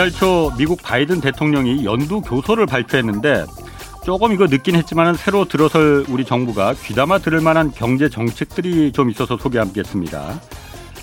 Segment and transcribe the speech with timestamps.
[0.00, 3.44] 이달 초 미국 바이든 대통령이 연두 교서를 발표했는데
[4.02, 9.36] 조금 이거 늦긴 했지만 새로 들어설 우리 정부가 귀담아 들을 만한 경제 정책들이 좀 있어서
[9.36, 10.40] 소개하겠습니다.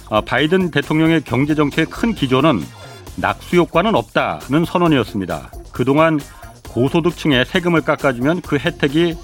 [0.10, 2.60] 아, 바이든 대통령의 경제 정책의 큰 기조는
[3.18, 5.52] 낙수 효과는 없다는 선언이었습니다.
[5.72, 6.20] 그동안
[6.68, 9.16] 고소득층에 세금을 깎아주면 그 혜택이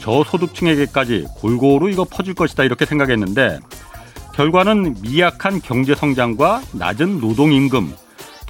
[0.00, 3.60] 저소득층에게까지 골고루 이거 퍼질 것이다 이렇게 생각했는데
[4.34, 7.94] 결과는 미약한 경제 성장과 낮은 노동 임금,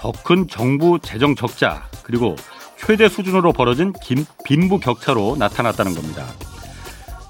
[0.03, 2.35] 더 큰 정부 재정 적자, 그리고
[2.77, 3.93] 최대 수준으로 벌어진
[4.45, 6.27] 빈부 격차로 나타났다는 겁니다.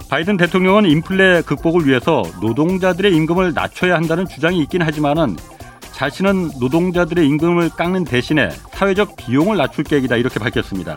[0.09, 5.37] 바이든 대통령은 인플레 극복을 위해서 노동자들의 임금을 낮춰야 한다는 주장이 있긴 하지만은
[5.93, 10.97] 자신은 노동자들의 임금을 깎는 대신에 사회적 비용을 낮출 계획이다 이렇게 밝혔습니다.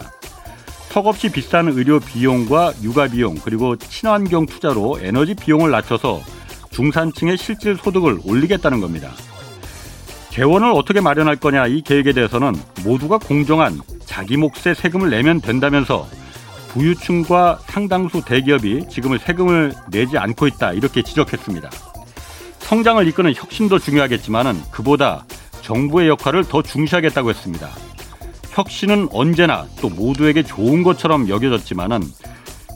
[0.89, 6.21] 턱없이 비싼 의료 비용과 육아 비용 그리고 친환경 투자로 에너지 비용을 낮춰서
[6.71, 9.11] 중산층의 실질 소득을 올리겠다는 겁니다.
[10.35, 16.05] 재원을 어떻게 마련할 거냐 이 계획에 대해서는 모두가 공정한 자기 몫의 세금을 내면 된다면서
[16.67, 21.69] 부유층과 상당수 대기업이 지금은 세금을 내지 않고 있다 이렇게 지적했습니다.
[22.59, 25.23] 성장을 이끄는 혁신도 중요하겠지만은 그보다
[25.61, 27.69] 정부의 역할을 더 중시하겠다고 했습니다.
[28.49, 32.01] 혁신은 언제나 또 모두에게 좋은 것처럼 여겨졌지만은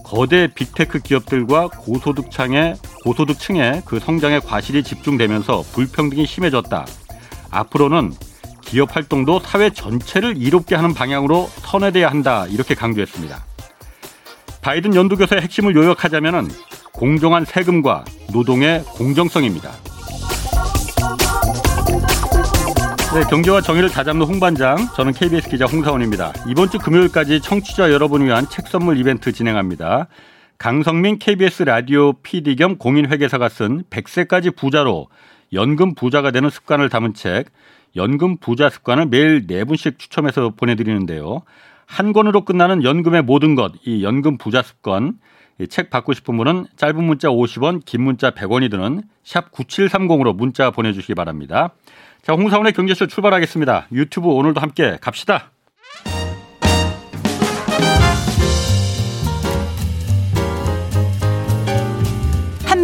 [0.06, 6.86] 거대 빅테크 기업들과 고소득층의 고소득층의 그 성장에 과실이 집중되면서 불평등이 심해졌다.
[7.52, 8.14] 앞으로는
[8.62, 12.46] 기업 활동도 사회 전체를 이롭게 하는 방향으로 선회돼야 한다.
[12.48, 13.44] 이렇게 강조했습니다.
[14.62, 16.50] 바이든 연두교사의 핵심을 요약하자면
[16.92, 19.72] 공정한 세금과 노동의 공정성입니다.
[23.12, 26.32] 네, 경제와 정의를 다잡는 홍반장, 저는 KBS 기자 홍사원입니다.
[26.48, 30.08] 이번 주 금요일까지 청취자 여러분을 위한 책 선물 이벤트 진행합니다.
[30.60, 35.08] 강성민 KBS 라디오 PD 겸 공인회계사가 쓴 100세까지 부자로
[35.54, 37.48] 연금 부자가 되는 습관을 담은 책
[37.96, 41.42] 연금 부자 습관을 매일 네 분씩 추첨해서 보내드리는데요.
[41.86, 45.14] 한 권으로 끝나는 연금의 모든 것, 이 연금 부자 습관,
[45.70, 51.16] 책 받고 싶은 분은 짧은 문자 50원, 긴 문자 100원이 드는 샵 9730으로 문자 보내주시기
[51.16, 51.72] 바랍니다.
[52.22, 53.88] 자, 홍사원의 경제쇼 출발하겠습니다.
[53.92, 55.52] 유튜브 오늘도 함께 갑시다.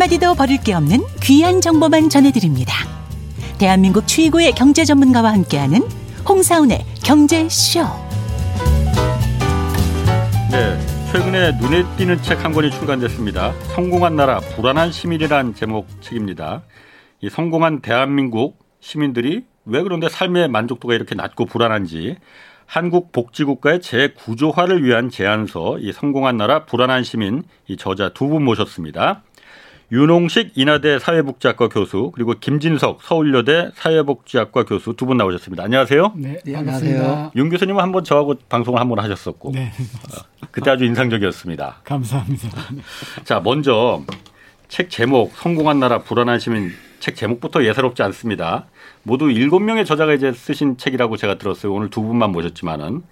[0.06, 2.74] 한마디도 버릴 게 없는 귀한 정보만 전해드립니다.
[3.58, 5.82] 대한민국 최고의 경제 전문가와 함께하는
[6.30, 7.82] 홍사운의 경제쇼.
[10.52, 10.78] 네,
[11.12, 13.54] 최근에 눈에 띄는 책 한 권이 출간됐습니다.
[13.74, 16.62] 성공한 나라 불안한 시민이란 제목 책입니다.
[17.22, 22.18] 이 성공한 대한민국 시민들이 왜 그런데 삶의 만족도가 이렇게 낮고 불안한지
[22.68, 29.24] 한국 복지국가의 재구조화를 위한 제안서 이 성공한 나라 불안한 시민 이 저자 두 분 모셨습니다.
[29.92, 35.64] 윤홍식 인하대 사회복지학과 교수 그리고 김진석 서울여대 사회복지학과 교수 두 분 나오셨습니다.
[35.64, 36.14] 안녕하세요.
[36.16, 37.32] 네, 네 안녕하세요.
[37.36, 39.72] 윤 교수님은 한번 저하고 방송을 한 번 하셨었고 네.
[39.72, 41.82] 어, 그때 아주 인상적이었습니다.
[41.86, 42.50] 감사합니다.
[43.24, 44.02] 자, 먼저
[44.68, 48.66] 책 제목 성공한 나라 불안한 시민 책 제목부터 예사롭지 않습니다.
[49.04, 51.72] 모두 일곱 명의 저자가 이제 쓰신 책이라고 제가 들었어요.
[51.72, 53.04] 오늘 두 분만 모셨지만은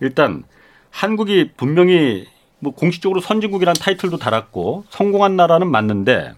[0.00, 0.44] 일단
[0.90, 2.26] 한국이 분명히
[2.64, 6.32] 뭐 공식적으로 선진국이라는 타이틀도 달았고 성공한 나라는 맞는데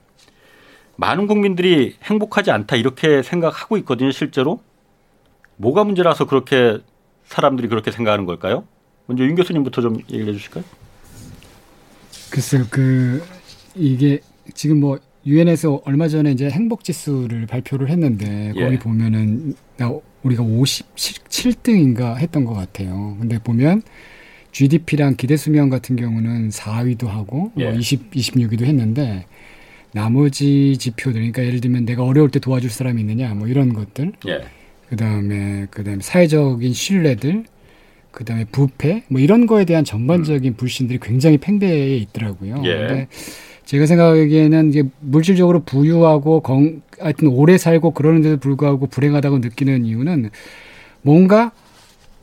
[0.97, 4.60] 많은 국민들이 행복하지 않다 이렇게 생각하고 있거든요, 실제로.
[5.56, 6.78] 뭐가 문제라서 그렇게
[7.25, 8.64] 사람들이 그렇게 생각하는 걸까요?
[9.06, 10.64] 먼저 윤 교수님부터 좀 얘기해 주실까요?
[12.31, 13.22] 글쎄요, 그
[13.75, 14.20] 이게
[14.54, 18.78] 지금 뭐 유엔에서 얼마 전에 이제 행복 지수를 발표를 했는데 거기 예.
[18.78, 19.54] 보면은
[20.22, 23.16] 우리가 57등인가 했던 것 같아요.
[23.20, 23.82] 근데 보면
[24.56, 27.65] GDP랑 기대 수명 같은 경우는 4위도 하고 뭐 예.
[27.65, 29.27] 뭐 20, 26위도 했는데
[29.93, 34.44] 나머지 지표들 그러니까 예를 들면 내가 어려울 때 도와줄 사람이 있느냐 뭐 이런 것들 예.
[34.89, 37.44] 그다음에 그다음에 사회적인 신뢰들
[38.12, 40.56] 그다음에 부패 뭐 이런 거에 대한 전반적인 음.
[40.56, 42.62] 불신들이 굉장히 팽배해 있더라고요.
[42.64, 42.76] 예.
[42.76, 43.08] 근데
[43.67, 50.31] 제가 생각하기에는 이게 물질적으로 부유하고 건 하여튼 오래 살고 그러는데도 불구하고 불행하다고 느끼는 이유는
[51.03, 51.53] 뭔가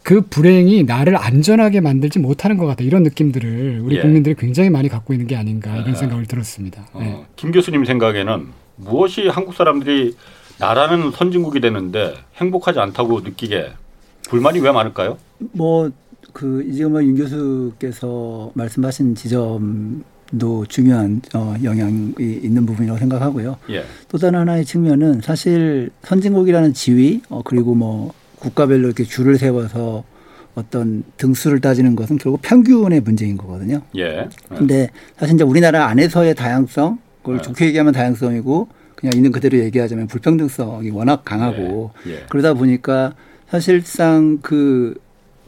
[0.04, 4.02] 그 불행이 나를 안전하게 만들지 못하는 것 같다 이런 느낌들을 우리 예.
[4.02, 5.96] 국민들이 굉장히 많이 갖고 있는 게 아닌가 이런 아.
[5.96, 6.86] 생각을 들었습니다.
[6.92, 7.26] 어, 네.
[7.38, 10.16] 김 교수님 생각에는 무엇이 한국 사람들이
[10.60, 13.72] 나라는 선진국이 되는데 행복하지 않다고 느끼게
[14.30, 15.18] 불만이 왜 많을까요?
[15.54, 23.58] 뭐그 지금 윤 교수께서 말씀하신 지점도 중요한 어, 영향이 있는 부분이라고 생각하고요.
[23.70, 23.86] 예.
[24.10, 28.14] 또 다른 하나의 측면은 사실 선진국이라는 지위 어, 그리고 뭐
[28.44, 30.04] 국가별로 이렇게 줄을 세워서
[30.56, 33.82] 어떤 등수를 따지는 것은 결국 평균의 문제인 거거든요.
[33.98, 34.28] 예.
[34.50, 37.42] 근데 사실 이제 우리나라 안에서의 다양성, 그걸 예.
[37.42, 42.12] 좋게 얘기하면 다양성이고 그냥 있는 그대로 얘기하자면 불평등성이 워낙 강하고 예.
[42.12, 42.26] 예.
[42.30, 43.16] 그러다 보니까
[43.50, 44.94] 사실상 그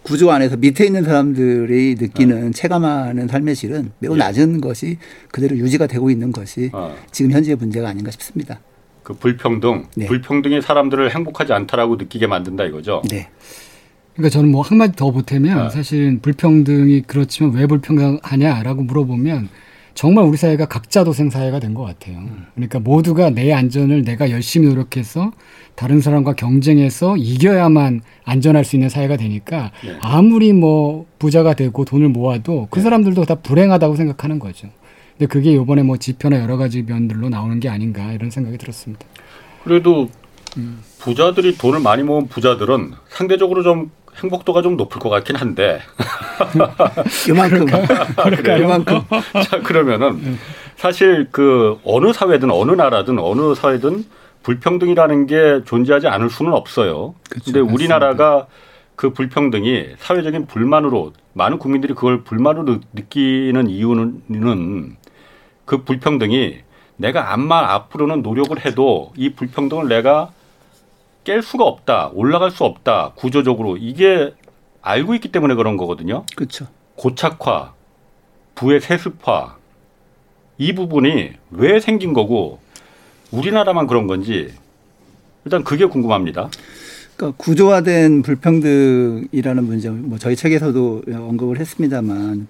[0.01, 2.51] 구조 안에서 밑에 있는 사람들이 느끼는 어.
[2.51, 4.17] 체감하는 삶의 질은 매우 예.
[4.17, 4.97] 낮은 것이
[5.31, 6.95] 그대로 유지가 되고 있는 것이 어.
[7.11, 8.59] 지금 현재의 문제가 아닌가 싶습니다.
[9.05, 10.07] 그 불평등, 네.
[10.07, 13.03] 불평등이 사람들을 행복하지 않다라고 느끼게 만든다 이거죠.
[13.09, 13.29] 네.
[14.15, 15.69] 그러니까 저는 뭐 한 마디 더 보태면 어.
[15.69, 19.49] 사실은 불평등이 그렇지만 왜 불평등하냐라고 물어보면
[19.93, 22.17] 정말 우리 사회가 각자 도생 사회가 된 것 같아요.
[22.17, 22.45] 음.
[22.55, 25.31] 그러니까 모두가 내 안전을 내가 열심히 노력해서
[25.75, 29.97] 다른 사람과 경쟁해서 이겨야만 안전할 수 있는 사회가 되니까 네.
[30.01, 32.83] 아무리 뭐 부자가 되고 돈을 모아도 그 네.
[32.83, 34.67] 사람들도 다 불행하다고 생각하는 거죠.
[35.17, 39.05] 근데 그게 이번에 뭐 지표나 여러 가지 면들로 나오는 게 아닌가 이런 생각이 들었습니다.
[39.63, 40.09] 그래도
[40.57, 40.81] 음.
[40.99, 43.91] 부자들이 돈을 많이 모은 부자들은 상대적으로 좀
[44.21, 45.79] 행복도가 좀 높을 것 같긴 한데.
[47.29, 47.65] 이만큼.
[48.59, 49.01] 이만큼.
[49.49, 50.35] 자, 그러면은 네.
[50.77, 54.05] 사실 그 어느 사회든 어느 나라든 어느 사회든
[54.43, 57.15] 불평등이라는 게 존재하지 않을 수는 없어요.
[57.29, 58.47] 그렇 근데 우리나라가
[58.95, 64.95] 그 불평등이 사회적인 불만으로 많은 국민들이 그걸 불만으로 느끼는 이유는
[65.65, 66.59] 그 불평등이
[66.97, 70.31] 내가 암만 앞으로는 노력을 해도 이 불평등을 내가
[71.23, 74.33] 깰 수가 없다, 올라갈 수 없다, 구조적으로 이게
[74.81, 76.23] 알고 있기 때문에 그런 거거든요.
[76.35, 76.67] 그렇죠.
[76.95, 77.73] 고착화,
[78.53, 79.57] 부의 세습화
[80.57, 82.59] 이 부분이 왜 생긴 거고
[83.31, 84.53] 우리나라만 그런 건지
[85.43, 86.49] 일단 그게 궁금합니다.
[87.17, 92.47] 그러니까 구조화된 불평등이라는 문제, 뭐 저희 책에서도 언급을 했습니다만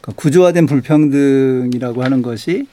[0.00, 2.66] 그러니까 구조화된 불평등이라고 하는 것이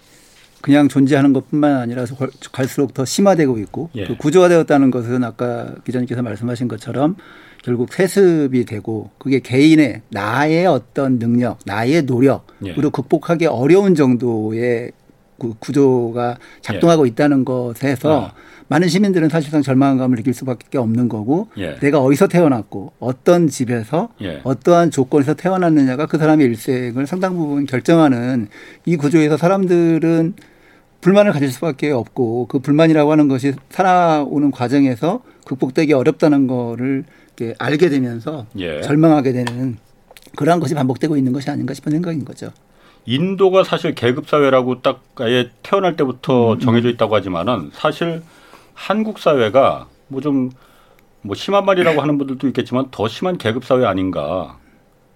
[0.61, 2.05] 그냥 존재하는 것뿐만 아니라
[2.51, 4.05] 갈수록 더 심화되고 있고 예.
[4.05, 7.15] 그 구조화되었다는 것은 아까 기자님께서 말씀하신 것처럼
[7.63, 12.89] 결국 세습이 되고 그게 개인의 나의 어떤 능력, 나의 노력으로 예.
[12.91, 14.91] 극복하기 어려운 정도의
[15.59, 17.09] 구조가 작동하고 예.
[17.09, 18.33] 있다는 것에서 아.
[18.67, 21.75] 많은 시민들은 사실상 절망감을 느낄 수밖에 없는 거고 예.
[21.79, 24.39] 내가 어디서 태어났고 어떤 집에서 예.
[24.43, 28.47] 어떠한 조건에서 태어났느냐가 그 사람의 일생을 상당 부분 결정하는
[28.85, 30.35] 이 구조에서 사람들은
[31.01, 37.03] 불만을 가질 수밖에 없고 그 불만이라고 하는 것이 살아오는 과정에서 극복되기 어렵다는 거를
[37.35, 38.81] 이렇게 알게 되면서 예.
[38.81, 39.77] 절망하게 되는
[40.37, 42.51] 그러한 것이 반복되고 있는 것이 아닌가 싶은 생각인 거죠.
[43.05, 46.59] 인도가 사실 계급 사회라고 딱 아예 태어날 때부터 음.
[46.59, 48.21] 정해져 있다고 하지만은 사실
[48.73, 50.49] 한국 사회가 뭐 좀뭐
[51.21, 54.57] 뭐 심한 말이라고 하는 분들도 있겠지만 더 심한 계급 사회 아닌가.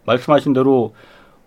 [0.06, 0.94] 말씀하신 대로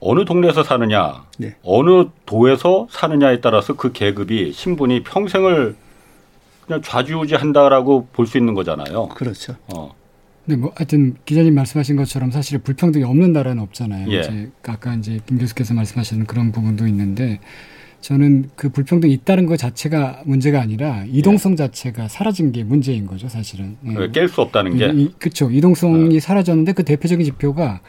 [0.01, 1.57] 어느 동네에서 사느냐, 네.
[1.65, 5.77] 어느 도에서 사느냐에 따라서 그 계급이 신분이 평생을
[6.67, 9.09] 그냥 좌지우지한다라고 볼 수 있는 거잖아요.
[9.09, 9.55] 그렇죠.
[9.75, 9.95] 어.
[10.49, 14.11] 네, 뭐 하여튼 기자님 말씀하신 것처럼 사실 불평등이 없는 나라는 없잖아요.
[14.11, 14.21] 예.
[14.21, 17.39] 이제 아까 이제 김 교수께서 말씀하신 그런 부분도 있는데
[18.01, 21.57] 저는 그 불평등이 있다는 것 자체가 문제가 아니라 이동성 예.
[21.57, 23.77] 자체가 사라진 게 문제인 거죠, 사실은.
[23.89, 23.91] 예.
[23.91, 25.11] 깰수 없다는 게.
[25.19, 25.51] 그렇죠.
[25.51, 26.21] 이동성이 어.
[26.21, 27.83] 사라졌는데 그 대표적인 지표가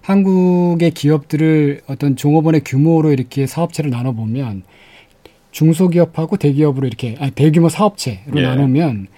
[0.00, 4.62] 한국의 기업들을 어떤 종업원의 규모로 이렇게 사업체를 나눠 보면
[5.50, 8.42] 중소기업하고 대기업으로 이렇게 아니 대규모 사업체로 예.
[8.42, 9.08] 나누면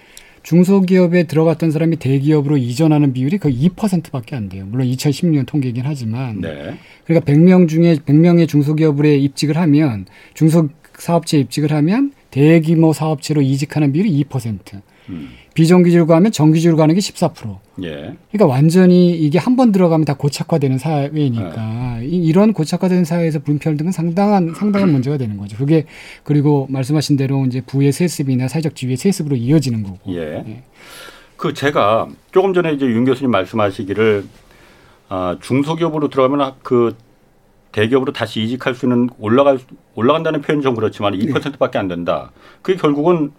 [0.43, 4.65] 중소기업에 들어갔던 사람이 대기업으로 이전하는 비율이 거의 2%밖에 안 돼요.
[4.67, 6.41] 물론 2016년 통계이긴 하지만.
[6.41, 6.77] 네.
[7.05, 14.81] 그러니까 100명 중에 100명의 중소기업에 입직을 하면 중소사업체에 입직을 하면 대규모 사업체로 이직하는 비율이 2%.
[15.09, 15.29] 음.
[15.53, 17.57] 비정규직으로 하면 정규직으로 가는 게 14%.
[17.83, 18.15] 예.
[18.31, 22.05] 그러니까 완전히 이게 한 번 들어가면 다 고착화되는 사회니까 예.
[22.05, 25.57] 이런 고착화된 사회에서 불평등은 상당한 상당한 문제가 되는 거죠.
[25.57, 25.85] 그게
[26.23, 29.99] 그리고 말씀하신 대로 이제 부의 세습이나 사회적 지위의 세습으로 이어지는 거고.
[30.13, 30.43] 예.
[30.47, 30.63] 예.
[31.35, 34.25] 그 제가 조금 전에 이제 윤 교수님 말씀하시기를
[35.09, 36.95] 아, 중소기업으로 들어가면 그
[37.73, 39.59] 대기업으로 다시 이직할 수 있는 올라갈
[39.95, 42.31] 올라간다는 표현이 좀 그렇지만 2%밖에 안 된다.
[42.61, 43.31] 그게 결국은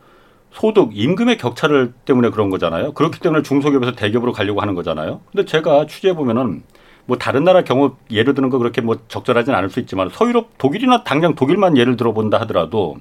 [0.52, 2.92] 소득, 임금의 격차를 때문에 그런 거잖아요.
[2.92, 5.20] 그렇기 때문에 중소기업에서 대기업으로 가려고 하는 거잖아요.
[5.30, 6.62] 근데 제가 취재해 보면은
[7.06, 11.04] 뭐 다른 나라 경우 예를 드는 거 그렇게 뭐 적절하진 않을 수 있지만 서유럽 독일이나
[11.04, 12.96] 당장 독일만 예를 들어본다 하더라도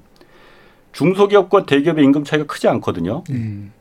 [0.94, 3.24] 중소기업과 대기업의 임금 차이가 크지 않거든요.
[3.30, 3.72] 음.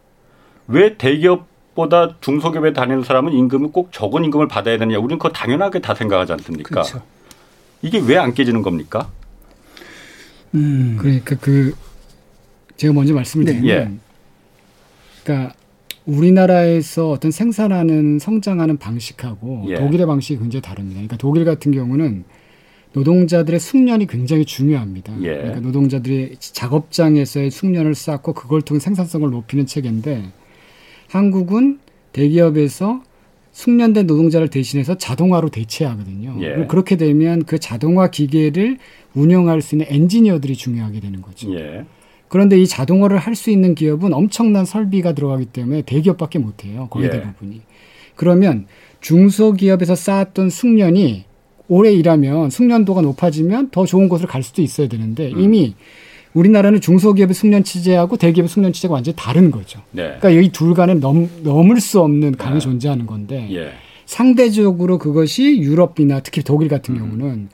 [0.69, 4.99] 왜 대기업보다 중소기업에 다니는 사람은 임금을 꼭 적은 임금을 받아야 되느냐?
[4.99, 6.69] 우리는 그거 당연하게 다 생각하지 않습니까?
[6.69, 7.03] 그렇죠.
[7.83, 9.09] 이게 왜 안 깨지는 겁니까?
[10.55, 10.97] 음.
[11.00, 11.75] 그러니까 그
[12.81, 13.53] 제가 먼저 말씀을 네.
[13.53, 13.99] 드리면 네.
[15.23, 15.55] 그러니까
[16.07, 19.75] 우리나라에서 어떤 생산하는 성장하는 방식하고 예.
[19.75, 20.95] 독일의 방식이 굉장히 다릅니다.
[20.95, 22.25] 그러니까 독일 같은 경우는
[22.95, 25.15] 노동자들의 숙련이 굉장히 중요합니다.
[25.21, 25.27] 예.
[25.27, 30.31] 그러니까 노동자들이 작업장에서의 숙련을 쌓고 그걸 통해 생산성을 높이는 체계인데
[31.09, 31.81] 한국은
[32.13, 33.03] 대기업에서
[33.53, 36.39] 숙련된 노동자를 대신해서 자동화로 대체하거든요.
[36.41, 36.67] 예.
[36.67, 38.79] 그렇게 되면 그 자동화 기계를
[39.13, 41.53] 운영할 수 있는 엔지니어들이 중요하게 되는 거죠.
[42.31, 42.33] 예.
[42.33, 46.87] 그런데 이 자동화를 할 수 있는 기업은 엄청난 설비가 들어가기 때문에 대기업밖에 못 해요.
[46.91, 47.11] 거의 예.
[47.11, 47.61] 대부분이.
[48.17, 48.67] 그러면
[49.01, 51.25] 중소기업에서 쌓았던 숙련이
[51.69, 55.41] 오래 일하면 숙련도가 높아지면 더 좋은 곳을 갈 수도 있어야 되는데 음.
[55.41, 55.75] 이미
[56.35, 59.81] 우리나라는 중소기업의 숙련 취재하고 대기업의 숙련 취재가 완전히 다른 거죠.
[59.93, 60.17] 네.
[60.21, 62.61] 그러니까 이 둘 간은 넘, 넘을 수 없는 강이 네.
[62.61, 63.71] 존재하는 건데 예.
[64.07, 66.99] 상대적으로 그것이 유럽이나 특히 독일 같은 음.
[67.01, 67.49] 경우는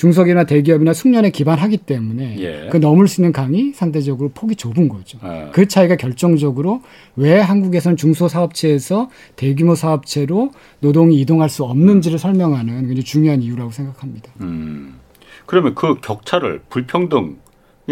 [0.00, 2.68] 중소기업이나 대기업이나 숙련에 기반하기 때문에 예.
[2.70, 5.18] 그 넘을 수 있는 강이 상대적으로 폭이 좁은 거죠.
[5.20, 5.50] 아.
[5.52, 6.82] 그 차이가 결정적으로
[7.16, 14.32] 왜 한국에서는 중소사업체에서 대규모 사업체로 노동이 이동할 수 없는지를 설명하는 굉장히 중요한 이유라고 생각합니다.
[14.40, 14.98] 음.
[15.44, 17.36] 그러면 그 격차를 불평등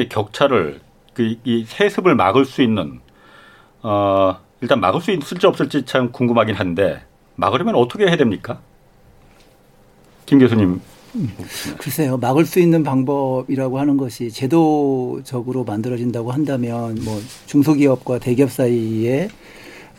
[0.09, 0.81] 격차를
[1.13, 3.01] 그 이 세습을 막을 수 있는
[3.83, 7.03] 어 일단 막을 수 있을지 없을지 참 궁금하긴 한데
[7.35, 8.61] 막으려면 어떻게 해야 됩니까?
[10.27, 10.81] 김 교수님
[11.79, 19.29] 글쎄요, 막을 수 있는 방법이라고 하는 것이 제도적으로 만들어진다고 한다면 뭐 중소기업과 대기업 사이에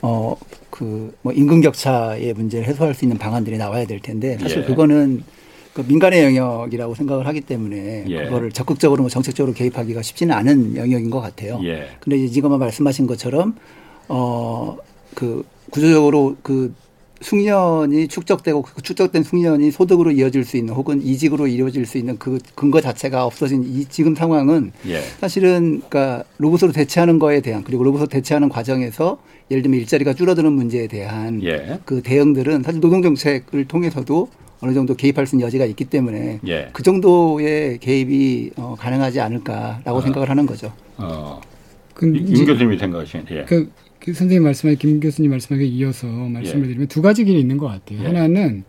[0.01, 0.35] 어,
[0.69, 4.65] 그, 뭐 임금 격차의 문제를 해소할 수 있는 방안들이 나와야 될 텐데 사실 예.
[4.65, 5.23] 그거는
[5.73, 8.23] 그 민간의 영역이라고 생각을 하기 때문에 예.
[8.23, 11.59] 그거를 적극적으로 뭐 정책적으로 개입하기가 쉽지는 않은 영역인 것 같아요.
[11.63, 11.89] 예.
[11.99, 13.55] 근데 이제 지금 말씀하신 것처럼
[14.07, 14.77] 어,
[15.13, 16.73] 그 구조적으로 그
[17.21, 22.39] 숙련이 축적되고 그 축적된 숙련이 소득으로 이어질 수 있는 혹은 이직으로 이루어질 수 있는 그
[22.55, 25.01] 근거 자체가 없어진 이 지금 상황은 예.
[25.19, 29.19] 사실은 그러니까 로봇으로 대체하는 거에 대한 그리고 로봇으로 대체하는 과정에서
[29.51, 31.79] 예를 들면 일자리가 줄어드는 문제에 대한 예.
[31.85, 34.29] 그 대응들은 사실 노동 정책을 통해서도
[34.61, 36.69] 어느 정도 개입할 수 있는 여지가 있기 때문에 예.
[36.73, 40.01] 그 정도의 개입이 어, 가능하지 않을까라고 어.
[40.01, 40.71] 생각을 하는 거죠.
[40.97, 41.39] 어.
[42.01, 43.43] 임 교수님이 생각하시는 예.
[43.43, 43.69] 그그
[44.05, 46.67] 선생님 말씀하신 김 교수님 말씀하게 이어서 말씀을 예.
[46.67, 47.99] 드리면 두 가지 길이 있는 것 같아요.
[48.01, 48.05] 예.
[48.05, 48.63] 하나는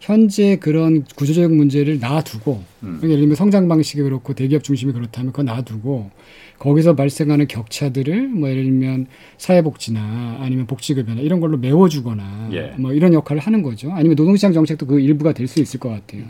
[0.00, 3.00] 현재 그런 구조적 문제를 놔두고 음.
[3.04, 6.10] 예를 들면 성장 방식이 그렇고 대기업 중심이 그렇다면 그거 놔두고
[6.58, 9.06] 거기서 발생하는 격차들을 뭐 예를 들면
[9.38, 12.74] 사회복지나 아니면 복지급여나 이런 걸로 메워주거나 예.
[12.78, 13.92] 뭐 이런 역할을 하는 거죠.
[13.92, 16.24] 아니면 노동시장 정책도 그 일부가 될 수 있을 것 같아요.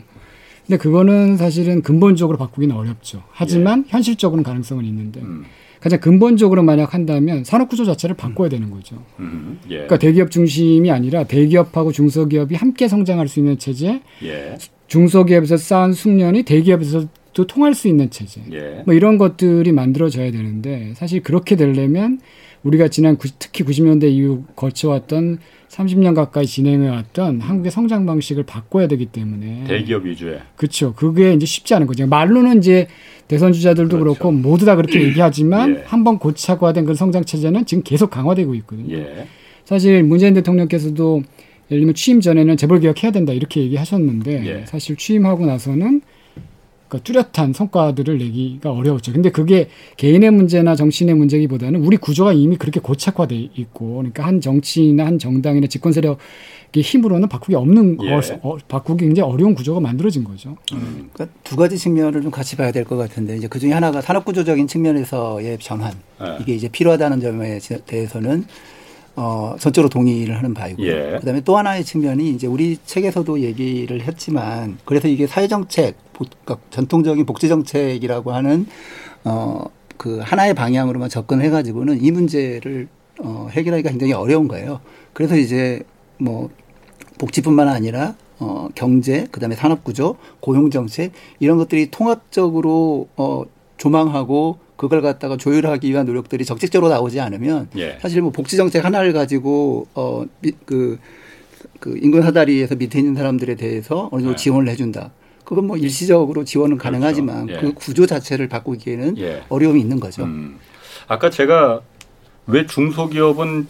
[0.67, 3.23] 근데 그거는 사실은 근본적으로 바꾸기는 어렵죠.
[3.31, 3.91] 하지만 예.
[3.91, 5.45] 현실적으로는 가능성은 있는데 음.
[5.83, 9.03] 가장 근본적으로 만약 한다면 산업 구조 자체를 바꿔야 되는 거죠.
[9.19, 9.73] 음, 예.
[9.73, 14.57] 그러니까 대기업 중심이 아니라 대기업하고 중소기업이 함께 성장할 수 있는 체제, 예.
[14.87, 18.83] 중소기업에서 쌓은 숙련이 대기업에서도 통할 수 있는 체제, 예.
[18.85, 22.21] 뭐 이런 것들이 만들어져야 되는데 사실 그렇게 되려면
[22.63, 25.39] 우리가 지난 특히 90년대 이후 거쳐왔던
[25.69, 30.93] 30년 가까이 진행해왔던 한국의 성장 방식을 바꿔야 되기 때문에 대기업 위주의 그렇죠.
[30.93, 32.05] 그게 이제 쉽지 않은 거죠.
[32.07, 32.87] 말로는 이제
[33.27, 34.19] 대선 주자들도 그렇죠.
[34.19, 35.83] 그렇고 모두 다 그렇게 얘기하지만 예.
[35.85, 38.95] 한번 고착화된 그런 성장 체제는 지금 계속 강화되고 있거든요.
[38.95, 39.27] 예.
[39.65, 41.23] 사실 문재인 대통령께서도
[41.71, 44.65] 예를 들면 취임 전에는 재벌 개혁해야 된다 이렇게 얘기하셨는데 예.
[44.65, 46.01] 사실 취임하고 나서는
[46.93, 49.11] 그러니까 뚜렷한 성과들을 내기가 어려웠죠.
[49.13, 55.05] 근데 그게 개인의 문제나 정치인의 문제기보다는 우리 구조가 이미 그렇게 고착화돼 있고, 그러니까 한 정치나
[55.05, 56.17] 한 정당이나 집권 세력의
[56.83, 58.13] 힘으로는 바꾸기 없는 예.
[58.43, 60.55] 어, 바꾸기 굉장히 어려운 구조가 만들어진 거죠.
[60.73, 61.09] 음.
[61.13, 64.67] 그러니까 두 가지 측면을 좀 같이 봐야 될 것 같은데 이제 그 중에 하나가 산업구조적인
[64.67, 66.37] 측면에서의 전환 예.
[66.41, 68.45] 이게 이제 필요하다는 점에 대해서는
[69.15, 70.83] 어, 전적으로 동의를 하는 바이고.
[70.83, 71.17] 예.
[71.19, 77.25] 그 다음에 또 하나의 측면이 이제 우리 책에서도 얘기를 했지만 그래서 이게 사회정책, 그러니까 전통적인
[77.25, 78.65] 복지 정책이라고 하는
[79.23, 79.65] 어,
[79.97, 82.87] 그 하나의 방향으로만 접근해 가지고는 이 문제를
[83.19, 84.81] 어, 해결하기가 굉장히 어려운 거예요.
[85.13, 85.81] 그래서 이제
[86.17, 86.49] 뭐
[87.17, 93.43] 복지뿐만 아니라 어, 경제, 그 다음에 산업 구조, 고용 정책 이런 것들이 통합적으로 어,
[93.77, 97.97] 조망하고 그걸 갖다가 조율하기 위한 노력들이 적극적으로 나오지 않으면 예.
[98.01, 100.99] 사실 뭐 복지 정책 하나를 가지고 어그
[101.79, 104.35] 그 인근 사다리에서 밑에 있는 사람들에 대해서 어느 정도 예.
[104.35, 105.11] 지원을 해준다.
[105.43, 106.91] 그건 뭐 일시적으로 지원은 그렇죠.
[106.91, 107.57] 가능하지만 예.
[107.57, 109.43] 그 구조 자체를 바꾸기에는 예.
[109.49, 110.23] 어려움이 있는 거죠.
[110.23, 110.59] 음.
[111.07, 111.81] 아까 제가
[112.47, 113.67] 왜 중소기업은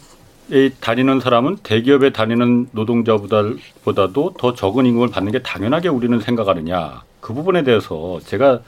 [0.80, 7.64] 다니는 사람은 대기업에 다니는 노동자보다도 더 적은 임금을 받는 게 당연하게 우리는 생각하느냐 그 부분에
[7.64, 8.60] 대해서 제가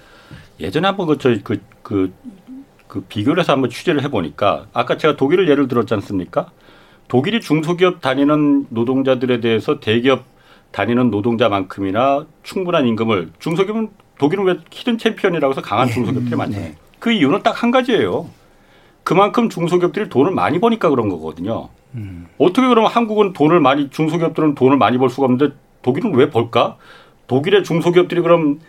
[0.58, 2.12] 예전에 한번 그, 저, 그, 그,
[2.88, 6.50] 그 비교를 해서 한번 취재를 해보니까 아까 제가 독일을 예를 들었지 않습니까?
[7.08, 10.24] 독일이 중소기업 다니는 노동자들에 대해서 대기업
[10.72, 15.94] 다니는 노동자만큼이나 충분한 임금을 중소기업은 독일은 왜 히든 챔피언이라고 해서 강한 네.
[15.94, 16.68] 중소기업들이 음, 많잖아요.
[16.70, 16.76] 네.
[16.98, 18.28] 그 이유는 딱 한 가지예요.
[19.04, 21.68] 그만큼 중소기업들이 돈을 많이 버니까 그런 거거든요.
[21.94, 22.26] 음.
[22.38, 26.76] 어떻게 그러면 한국은 돈을 많이 중소기업들은 돈을 많이 벌 수가 없는데 독일은 왜 벌까?
[27.26, 28.60] 독일의 중소기업들이 그럼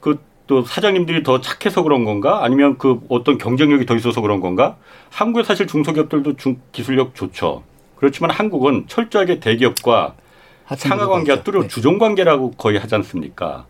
[0.00, 2.42] 그 또 사장님들이 더 착해서 그런 건가?
[2.42, 4.76] 아니면 그 어떤 경쟁력이 더 있어서 그런 건가?
[5.10, 7.62] 한국의 사실 중소기업들도 중, 기술력 좋죠.
[7.96, 10.14] 그렇지만 한국은 철저하게 대기업과
[10.76, 11.68] 상하 관계가 뚜렷 네.
[11.68, 13.66] 주종 관계라고 거의 하지 않습니까?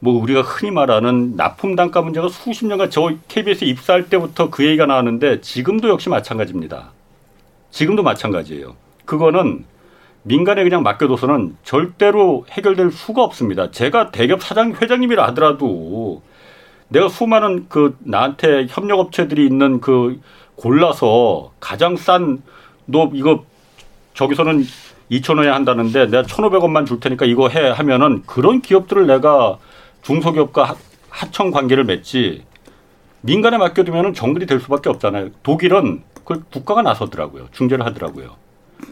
[0.00, 4.86] 뭐 우리가 흔히 말하는 납품 단가 문제가 수십 년간 저 KBS 입사할 때부터 그 얘기가
[4.86, 6.92] 나왔는데 지금도 역시 마찬가지입니다.
[7.70, 8.76] 지금도 마찬가지예요.
[9.06, 9.64] 그거는
[10.22, 13.70] 민간에 그냥 맡겨둬서는 절대로 해결될 수가 없습니다.
[13.70, 16.22] 제가 대기업 사장 회장님이라 하더라도
[16.88, 20.20] 내가 수많은 그 나한테 협력업체들이 있는 그
[20.56, 22.42] 골라서 가장 싼
[22.86, 23.44] 너 이거
[24.14, 24.64] 저기서는
[25.10, 29.58] 2천 원에 한다는데 내가 1,500원만 줄 테니까 이거 해 하면은 그런 기업들을 내가
[30.02, 30.76] 중소기업과
[31.10, 32.44] 하청 관계를 맺지
[33.20, 35.30] 민간에 맡겨두면은 정글이 될 수밖에 없잖아요.
[35.42, 37.48] 독일은 그걸 국가가 나서더라고요.
[37.52, 38.36] 중재를 하더라고요.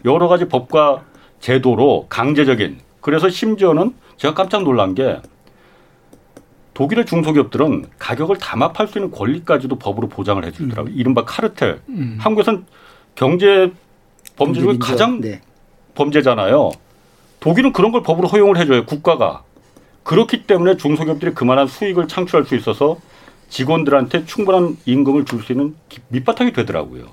[0.05, 1.03] 여러 가지 법과
[1.39, 5.19] 제도로 강제적인 그래서 심지어는 제가 깜짝 놀란 게
[6.73, 10.93] 독일의 중소기업들은 가격을 담합할 수 있는 권리까지도 법으로 보장을 해주더라고요.
[10.93, 10.97] 음.
[10.97, 11.81] 이른바 카르텔.
[11.89, 12.17] 음.
[12.19, 12.65] 한국에선
[13.15, 13.71] 경제
[14.35, 15.41] 범죄 중에 가장 네.
[15.95, 16.71] 범죄잖아요.
[17.39, 18.85] 독일은 그런 걸 법으로 허용을 해줘요.
[18.85, 19.43] 국가가.
[20.03, 22.97] 그렇기 때문에 중소기업들이 그만한 수익을 창출할 수 있어서
[23.49, 25.75] 직원들한테 충분한 임금을 줄 수 있는
[26.09, 27.05] 밑바탕이 되더라고요.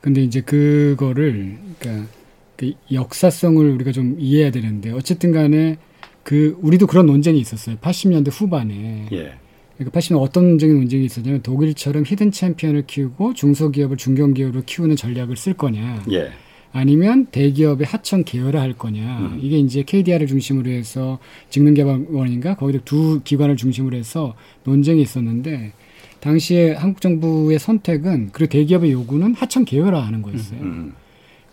[0.00, 2.08] 근데 이제 그거를 그러니까
[2.56, 5.76] 그 역사성을 우리가 좀 이해해야 되는데 어쨌든 간에
[6.22, 7.76] 그 우리도 그런 논쟁이 있었어요.
[7.76, 9.08] 80년대 후반에.
[9.12, 9.34] 예.
[9.76, 15.54] 그러니까 80년 어떤 논쟁이 논쟁이 있었냐면 독일처럼 히든 챔피언을 키우고 중소기업을 중견기업으로 키우는 전략을 쓸
[15.54, 16.02] 거냐.
[16.12, 16.30] 예.
[16.72, 19.18] 아니면 대기업의 하청 계열화 할 거냐.
[19.18, 19.38] 음.
[19.42, 21.18] 이게 이제 KDR을 중심으로 해서
[21.50, 24.34] 직능개발원인가 거기도 두 기관을 중심으로 해서
[24.64, 25.72] 논쟁이 있었는데
[26.20, 30.60] 당시에 한국 정부의 선택은 그리고 대기업의 요구는 하청 계열화 하는 거였어요.
[30.60, 30.66] 음.
[30.66, 30.92] 음.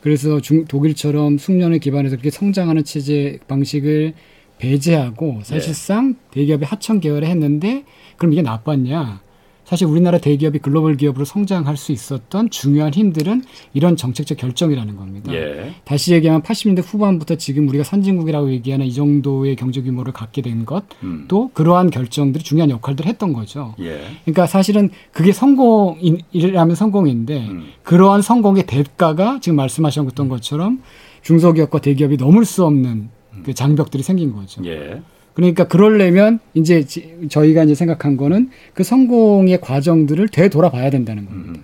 [0.01, 4.13] 그래서 중, 독일처럼 숙련을 기반해서 그렇게 성장하는 체제 방식을
[4.59, 6.19] 배제하고 사실상 네.
[6.31, 7.83] 대기업의 하청 계열을 했는데
[8.17, 9.21] 그럼 이게 나빴냐?
[9.67, 13.43] 사실 우리나라 대기업이 글로벌 기업으로 성장할 수 있었던 중요한 힘들은
[13.74, 15.33] 이런 정책적 결정이라는 겁니다.
[15.33, 15.74] 예.
[15.83, 20.86] 다시 얘기하면 80년대 후반부터 지금 우리가 선진국이라고 얘기하는 이 정도의 경제 규모를 갖게 된 것,
[21.03, 21.25] 음.
[21.27, 23.75] 또 그러한 결정들이 중요한 역할들을 했던 거죠.
[23.82, 23.99] 예.
[24.23, 27.65] 그러니까 사실은 그게 성공이라면 성공인데 음.
[27.84, 30.82] 그러한 성공의 대가가 지금 말씀하셨던 것처럼
[31.23, 33.10] 중소기업과 대기업이 넘을 수 없는
[33.43, 34.62] 그 장벽들이 생긴 거죠.
[34.63, 35.01] 예.
[35.38, 36.84] 그러니까 그러려면 이제
[37.30, 41.60] 저희가 이제 생각한 거는 그 성공의 과정들을 되돌아봐야 된다는 겁니다.
[41.60, 41.63] 음.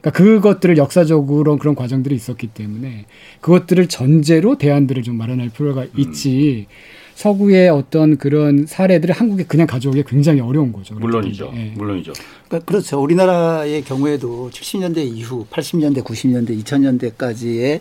[0.00, 3.06] 그러니까 그것들을 역사적으로 그런 과정들이 있었기 때문에
[3.40, 5.88] 그것들을 전제로 대안들을 좀 마련할 필요가 음.
[5.96, 6.68] 있지.
[7.16, 10.94] 서구의 어떤 그런 사례들을 한국에 그냥 가져오기 굉장히 어려운 거죠.
[10.94, 11.50] 물론이죠.
[11.52, 11.74] 네.
[11.76, 12.12] 물론이죠.
[12.46, 13.02] 그러니까 그렇죠.
[13.02, 17.80] 우리나라의 경우에도 70년대 이후 80년대, 90년대, 2000년대까지의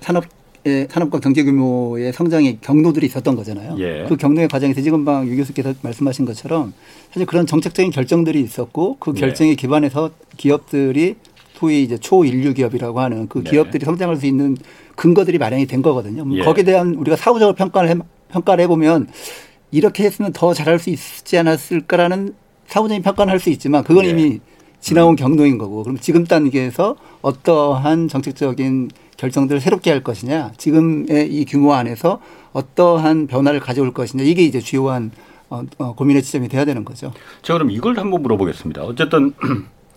[0.00, 0.43] 산업 예,
[0.88, 3.76] 산업과 경제 규모의 성장의 경로들이 있었던 거잖아요.
[3.78, 4.06] 예.
[4.08, 6.72] 그 경로의 과정에서 지금 방 유 교수께서 말씀하신 것처럼
[7.12, 9.20] 사실 그런 정책적인 결정들이 있었고 그 예.
[9.20, 9.54] 결정에 예.
[9.54, 11.16] 기반해서 기업들이
[11.54, 13.50] 소위 이제 초인류 기업이라고 하는 그 네.
[13.50, 14.56] 기업들이 성장할 수 있는
[14.96, 16.24] 근거들이 마련이 된 거거든요.
[16.32, 16.42] 예.
[16.44, 17.94] 거기에 대한 우리가 사후적으로 평가를 해,
[18.32, 19.08] 평가를 해보면
[19.70, 22.34] 이렇게 했으면 더 잘할 수 있지 않았을까라는
[22.68, 24.10] 사후적인 평가는 할 수 있지만 그건 예.
[24.10, 24.40] 이미
[24.80, 25.16] 지나온 음.
[25.16, 32.20] 경로인 거고 그럼 지금 단계에서 어떠한 정책적인 결정들을 새롭게 할 것이냐, 지금의 이 규모 안에서
[32.52, 35.10] 어떠한 변화를 가져올 것이냐, 이게 이제 주요한
[35.50, 37.12] 어, 어, 고민의 지점이 돼야 되는 거죠.
[37.42, 38.82] 제가 그럼 이걸 한번 물어보겠습니다.
[38.82, 39.34] 어쨌든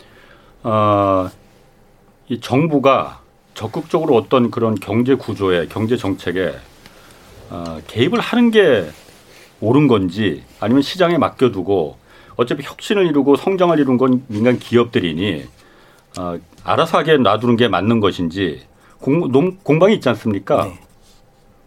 [0.62, 1.28] 어,
[2.28, 3.20] 이 정부가
[3.54, 6.54] 적극적으로 어떤 그런 경제 구조에 경제 정책에
[7.50, 8.88] 어, 개입을 하는 게
[9.60, 11.96] 옳은 건지 아니면 시장에 맡겨두고
[12.36, 15.44] 어차피 혁신을 이루고 성장을 이룬 건 민간 기업들이니
[16.18, 18.62] 어, 알아서 하게 놔두는 게 맞는 것인지
[19.00, 20.64] 공, 농, 공방이 있지 않습니까?
[20.64, 20.78] 네.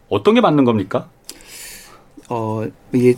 [0.09, 1.09] 어떤 게 맞는 겁니까?
[2.29, 3.15] 어, 이게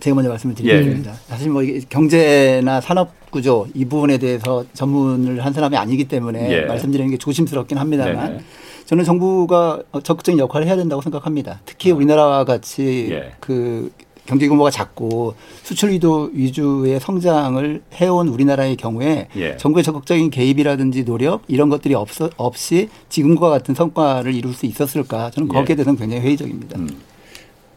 [0.00, 1.10] 제가 먼저 말씀을 드리겠습니다.
[1.10, 1.16] 예.
[1.26, 6.60] 사실 뭐 경제나 산업 구조 이 부분에 대해서 전문을 한 사람이 아니기 때문에 예.
[6.66, 8.44] 말씀드리는 게 조심스럽긴 합니다만 네네.
[8.86, 11.60] 저는 정부가 적극적인 역할을 해야 된다고 생각합니다.
[11.66, 11.94] 특히 아.
[11.94, 13.32] 우리나라와 같이 예.
[13.40, 13.90] 그
[14.28, 19.56] 경제 규모가 작고 수출 위도 위주의 성장을 해온 우리나라의 경우에 예.
[19.56, 25.48] 정부의 적극적인 개입이라든지 노력 이런 것들이 없, 없이 지금과 같은 성과를 이룰 수 있었을까 저는
[25.48, 25.76] 거기에 예.
[25.76, 26.78] 대해서는 굉장히 회의적입니다.
[26.78, 26.88] 음.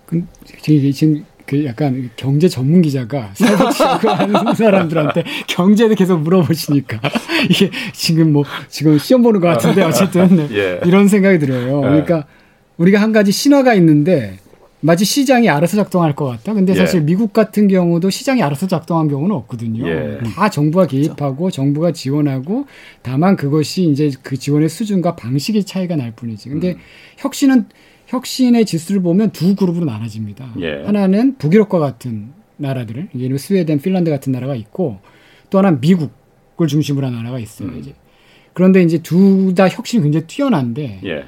[0.06, 0.26] 그,
[0.62, 7.00] 지금 그 약간 경제 전문 기자가 살벌치고 하는 사람들한테 경제를 계속 물어보시니까
[7.50, 10.82] 이게 지금 뭐 지금 시험 보는 것 같은데 어쨌든 예.
[10.86, 11.78] 이런 생각이 들어요.
[11.78, 11.82] 예.
[11.82, 12.26] 그러니까
[12.76, 14.41] 우리가 한 가지 신화가 있는데
[14.82, 16.54] 마치 시장이 알아서 작동할 것 같다.
[16.54, 17.06] 근데 사실 예.
[17.06, 19.88] 미국 같은 경우도 시장이 알아서 작동한 경우는 없거든요.
[19.88, 20.20] 예.
[20.24, 21.56] 다 정부가 개입하고 그렇죠.
[21.56, 22.65] 정부가 지원하고
[23.04, 26.50] 다만 그것이 이제 그 지원의 수준과 방식의 차이가 날 뿐이지.
[26.50, 26.78] 근데 음.
[27.17, 27.65] 혁신은
[28.08, 30.54] 혁신의 지수를 보면 두 그룹으로 나눠집니다.
[30.60, 30.84] 예.
[30.84, 35.00] 하나는 북유럽과 같은 나라들을 예를 스웨덴, 핀란드 같은 나라가 있고
[35.50, 37.70] 또 하나 는 미국을 중심으로 한 나라가 있어요.
[37.70, 37.80] 음.
[37.80, 37.94] 이제
[38.54, 41.24] 그런데 이제 둘 다 혁신이 굉장히 뛰어난데 예.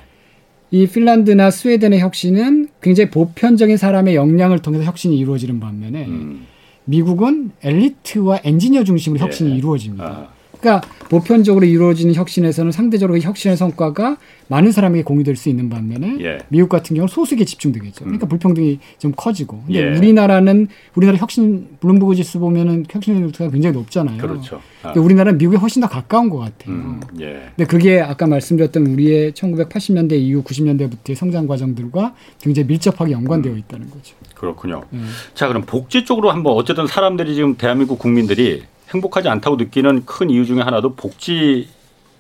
[0.74, 6.48] 이 핀란드나 스웨덴의 혁신은 굉장히 보편적인 사람의 역량을 통해서 혁신이 이루어지는 반면에 음.
[6.86, 9.26] 미국은 엘리트와 엔지니어 중심으로 예.
[9.26, 10.04] 혁신이 이루어집니다.
[10.04, 10.30] 아.
[10.60, 16.38] 그러니까 보편적으로 이루어지는 혁신에서는 상대적으로 그 혁신의 성과가 많은 사람에게 공유될 수 있는 반면에 예.
[16.50, 18.06] 미국 같은 경우는 소수에게 집중되겠죠.
[18.06, 18.30] 그러니까 음.
[18.30, 19.64] 불평등이 좀 커지고.
[19.66, 19.98] 근데 예.
[19.98, 24.18] 우리나라는 우리나라 혁신 블룸버그 지수 보면은 혁신률가 굉장히 높잖아요.
[24.18, 24.62] 그렇죠.
[24.84, 24.94] 아.
[24.94, 26.76] 근데 우리나라는 미국에 훨씬 더 가까운 것 같아요.
[26.76, 27.00] 음.
[27.20, 27.52] 예.
[27.56, 33.58] 근데 그게 아까 말씀드렸던 우리의 1980년대 이후 90년대부터의 성장 과정들과 굉장히 밀접하게 연관되어 음.
[33.58, 34.16] 있다는 거죠.
[34.36, 34.84] 그렇군요.
[34.94, 35.10] 음.
[35.34, 40.46] 자, 그럼 복지 쪽으로 한번 어쨌든 사람들이 지금 대한민국 국민들이 행복하지 않다고 느끼는 큰 이유
[40.46, 41.68] 중에 하나도 복지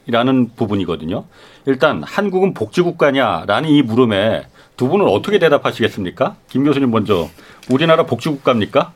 [0.07, 1.23] 라는 부분이거든요.
[1.65, 4.43] 일단 한국은 복지국가냐라는 이 물음에
[4.75, 6.35] 두 분은 어떻게 대답하시겠습니까?
[6.49, 7.29] 김 교수님 먼저
[7.69, 8.91] 우리나라 복지국가입니까?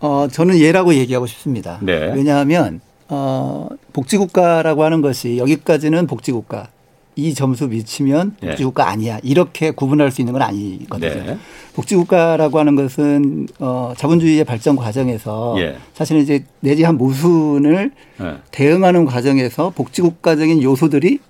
[0.00, 1.78] 어, 저는 예라고 얘기하고 싶습니다.
[1.82, 2.12] 네.
[2.14, 6.68] 왜냐하면 어, 복지국가라고 하는 것이 여기까지는 복지국가,
[7.20, 8.48] 이 점수 미치면 네.
[8.48, 11.24] 복지국가 아니야 이렇게 구분할 수 있는 건 아니거든요.
[11.24, 11.38] 네.
[11.74, 15.76] 복지국가라고 하는 것은 어, 자본주의의 발전 과정에서 예.
[15.94, 18.34] 사실은 이제 내지 한 모순을 네.
[18.50, 21.20] 대응하는 과정에서 복지국가적인 요소들이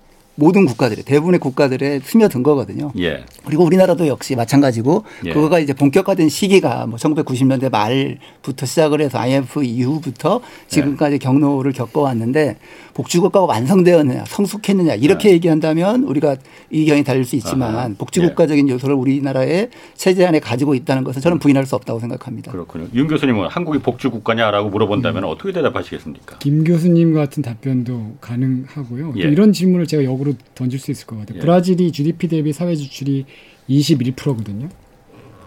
[0.41, 2.91] 모든 국가들이 대부분의 국가들에 스며든 거거든요.
[2.97, 3.23] 예.
[3.45, 5.33] 그리고 우리나라도 역시 마찬가지고 예.
[5.33, 11.17] 그거가 이제 본격화된 시기가 뭐 1990년대 말부터 시작을 해서 IMF 이후부터 지금까지 예.
[11.19, 12.57] 경로를 겪어왔는데
[12.95, 15.33] 복지국가가 완성되었느냐 성숙했느냐 이렇게 예.
[15.33, 16.37] 얘기한다면 우리가
[16.71, 17.89] 이견이 달릴 수 있지만 아하.
[17.95, 18.73] 복지국가적인 예.
[18.73, 22.51] 요소를 우리나라의 체제 안에 가지고 있다는 것은 저는 부인할 수 없다고 생각합니다.
[22.51, 22.87] 그렇군요.
[22.95, 25.29] 윤 교수님은 한국이 복지국가냐라고 물어본다면 음.
[25.29, 26.39] 어떻게 대답하시겠습니까?
[26.39, 29.13] 김 교수님 같은 답변도 가능하고요.
[29.17, 29.21] 예.
[29.21, 31.37] 이런 질문을 제가 역으로 던질 수 있을 것 같아요.
[31.37, 31.41] 예.
[31.41, 33.25] 브라질이 GDP 대비 사회 지출이
[33.69, 34.69] 21%거든요.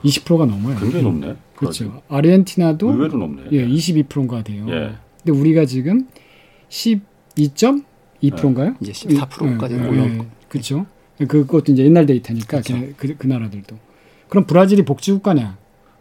[0.05, 0.79] 20%가 넘어요.
[0.79, 1.37] 굉장히 높네.
[1.57, 2.03] 그렇죠.
[2.09, 3.43] 아르헨티나도 의외로 높네.
[3.53, 4.67] 예, 22%가 돼요.
[4.69, 4.95] 예.
[5.23, 6.09] 근데 우리가 지금
[6.69, 8.77] 12.2%인가요?
[8.81, 10.05] 이제 14%까지 예, 올라.
[10.05, 10.87] 예, 그렇죠.
[11.19, 12.75] 그것도 이제 옛날 데이터니까 그렇죠.
[12.97, 13.77] 그, 그 나라들도.
[14.29, 15.57] 그럼 브라질이 복지국가냐?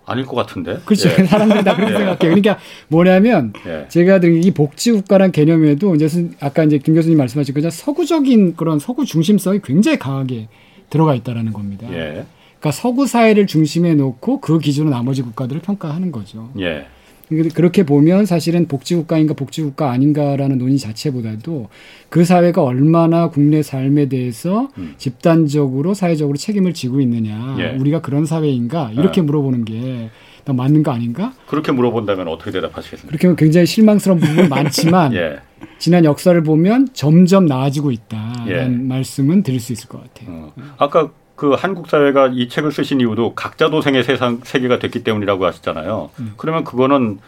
[0.06, 0.80] 아닐 것 같은데.
[0.86, 1.10] 그렇죠.
[1.10, 1.26] 예.
[1.26, 1.98] 사람들이 다 그렇게 예.
[1.98, 2.18] 생각해요.
[2.20, 3.86] 그러니까 뭐냐면 예.
[3.88, 6.08] 제가 이 복지국가란 개념에도 이제
[6.39, 10.48] 아까 이제 김 교수님 말씀하신 그냥 서구적인 그런 서구 중심성이 굉장히 강하게
[10.89, 11.88] 들어가 있다라는 겁니다.
[11.92, 12.26] 예.
[12.60, 16.50] 그러니까 서구 사회를 중심에 놓고 그 기준으로 나머지 국가들을 평가하는 거죠.
[16.60, 16.86] 예.
[17.27, 21.69] 그렇게 보면 사실은 복지국가인가 복지국가 아닌가라는 논의 자체보다도
[22.09, 24.93] 그 사회가 얼마나 국내 삶에 대해서 음.
[24.97, 27.77] 집단적으로 사회적으로 책임을 지고 있느냐 예.
[27.77, 29.23] 우리가 그런 사회인가 이렇게 아.
[29.23, 30.09] 물어보는 게
[30.45, 31.33] 맞는 거 아닌가?
[31.47, 33.07] 그렇게 물어본다면 어떻게 대답하시겠습니까?
[33.07, 35.39] 그렇게 하면 굉장히 실망스러운 부분은 많지만 예.
[35.79, 38.67] 지난 역사를 보면 점점 나아지고 있다는 예.
[38.67, 40.29] 말씀은 드릴 수 있을 것 같아요.
[40.29, 40.53] 어.
[40.77, 46.10] 아까 그 한국 사회가 이 책을 쓰신 이유도 각자 도생의 세상 세계가 됐기 때문이라고 하셨잖아요.
[46.19, 46.34] 음.
[46.38, 47.19] 그러면 그거는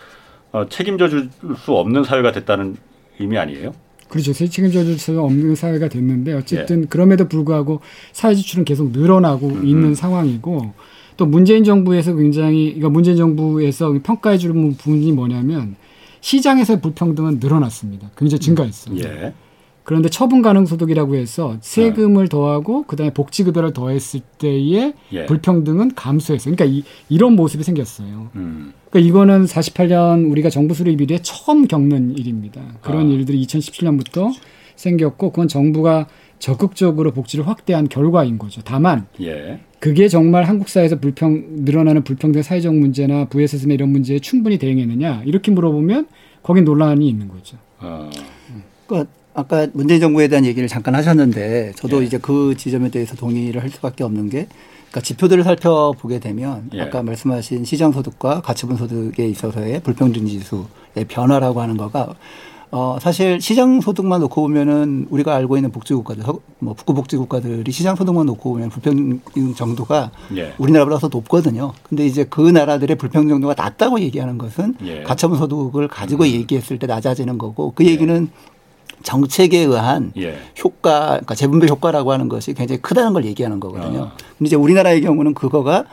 [0.52, 2.78] 어, 책임져 줄 수 없는 사회가 됐다는
[3.20, 3.74] 의미 아니에요?
[4.08, 4.32] 그렇죠.
[4.34, 6.86] 책임져 줄 수 없는 사회가 됐는데 어쨌든 예.
[6.88, 7.82] 그럼에도 불구하고
[8.13, 9.65] 사회 지출은 계속 늘어나고 음.
[9.65, 10.74] 있는 상황이고
[11.18, 15.76] 또 문재인 정부에서 굉장히 그러니까 문재인 정부에서 평가해 주는 부분이 뭐냐면
[16.22, 18.12] 시장에서의 불평등은 늘어났습니다.
[18.18, 18.98] 굉장히 증가했어요.
[19.00, 19.34] 예.
[19.86, 22.30] 그런데 처분 가능 소득이라고 해서 세금을 네.
[22.30, 25.26] 더하고 그다음에 복지급여를 더했을 때의 예.
[25.28, 26.56] 불평등은 감소했어요.
[26.56, 28.30] 그러니까 이, 이런 모습이 생겼어요.
[28.36, 28.74] 음.
[28.89, 32.62] 그러니까 이거는 48년 우리가 정부 수립 이래 처음 겪는 일입니다.
[32.82, 33.13] 그런 아.
[33.13, 34.34] 일들이 2017년부터
[34.76, 36.08] 생겼고 그건 정부가
[36.39, 38.62] 적극적으로 복지를 확대한 결과인 거죠.
[38.65, 39.60] 다만 예.
[39.80, 45.52] 그게 정말 한국 사회에서 불평 늘어나는 불평등 사회적 문제나 부의세습 이런 문제에 충분히 대응했느냐 이렇게
[45.52, 46.08] 물어보면
[46.41, 47.58] 거긴 논란이 있는 거죠.
[47.78, 48.10] 아.
[48.88, 52.06] 그러니까 아까 문재인 정부에 대한 얘기를 잠깐 하셨는데 저도 예.
[52.06, 54.48] 이제 그 지점에 대해서 동의를 할 수밖에 없는 게
[54.89, 56.82] 그러니까 지표들을 살펴보게 되면 예.
[56.82, 62.15] 아까 말씀하신 시장 소득과 가처분 소득에 있어서의 불평등 지수의 변화라고 하는 거가
[62.71, 66.24] 어 사실 시장 소득만 놓고 보면은 우리가 알고 있는 복지 국가들
[66.60, 70.54] 뭐 북부 복지 국가들이 시장 소득만 놓고 보면 불평등 정도가 예.
[70.58, 71.74] 우리나라보다 더 높거든요.
[71.84, 75.04] 근데 이제 그 나라들의 불평등 정도가 낮다고 얘기하는 것은 예.
[75.04, 76.30] 가처분 소득을 가지고 음.
[76.30, 78.30] 얘기했을 때 낮아지는 거고 그 얘기는
[79.06, 80.38] 정책에 의한 예.
[80.63, 84.04] 효과, 그러니까 재분배 효과라고 하는 것이 굉장히 크다는 걸 얘기하는 거거든요.
[84.06, 84.18] 아.
[84.38, 85.86] 근데 이제 우리나라의 경우는 그거가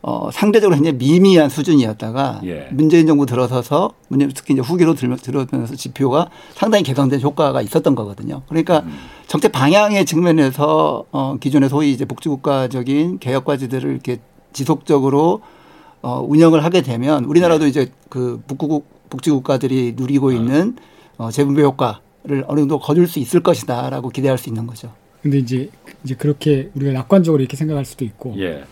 [0.00, 2.68] 어, 상대적으로 굉장히 미미한 수준이었다가 예.
[2.72, 8.42] 문재인 정부 들어서서 문재인 특히 이제 후기로 들어오면서 지표가 상당히 개선된 효과가 있었던 거거든요.
[8.48, 8.92] 그러니까 음.
[9.26, 14.18] 정책 방향의 측면에서 어, 기존의 소위 이제 복지국가적인 개혁 과제들을 이렇게
[14.52, 15.42] 지속적으로
[16.00, 17.70] 어, 운영을 하게 되면 우리나라도 네.
[17.70, 20.32] 이제 그 북구 복지국가들이 누리고 아.
[20.32, 20.76] 있는
[21.16, 24.92] 어, 재분배 효과 를 어느 정도 거둘 수 있을 것이다라고 기대할 수 있는 거죠.
[25.22, 25.70] 근데 이제
[26.04, 28.64] 이제 그렇게 우리가 낙관적으로 이렇게 생각할 수도 있고 예.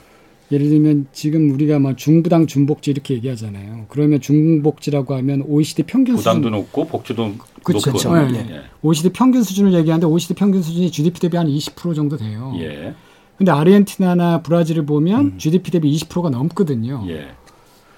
[0.53, 3.87] 예를 들면 지금 우리가 막 중부당 중복지 이렇게 얘기하잖아요.
[3.89, 7.35] 그러면 중복지라고 하면 OECD 평균 부담도 수준 높고 복지도
[7.65, 7.91] 그렇죠.
[7.91, 8.47] 높고 네.
[8.51, 8.63] 예.
[8.83, 12.55] OECD 평균 수준을 얘기하는데 OECD 평균 수준이 GDP 대비 한 20% 정도 돼요.
[12.59, 12.95] 예.
[13.37, 15.39] 근데 아르헨티나나 브라질을 보면 음.
[15.39, 17.05] GDP 대비 20%가 넘거든요.
[17.09, 17.31] 예.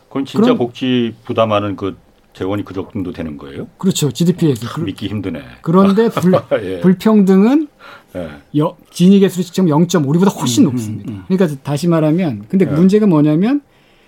[0.09, 1.97] 그건 진짜 그럼, 복지 부담하는 그
[2.33, 3.69] 재원이 그 정도 되는 거예요?
[3.79, 4.11] 그렇죠.
[4.11, 4.69] GDP에서.
[4.75, 5.41] 그, 믿기 힘드네.
[5.61, 6.81] 그런데 불, 예.
[6.81, 7.69] 불평등은
[8.17, 8.29] 예.
[8.59, 11.13] 여, 지니 계수로 지금 0.5 우리보다 훨씬 음, 음, 높습니다.
[11.13, 12.71] 음, 그러니까 다시 말하면 근데 예.
[12.71, 13.61] 문제가 뭐냐면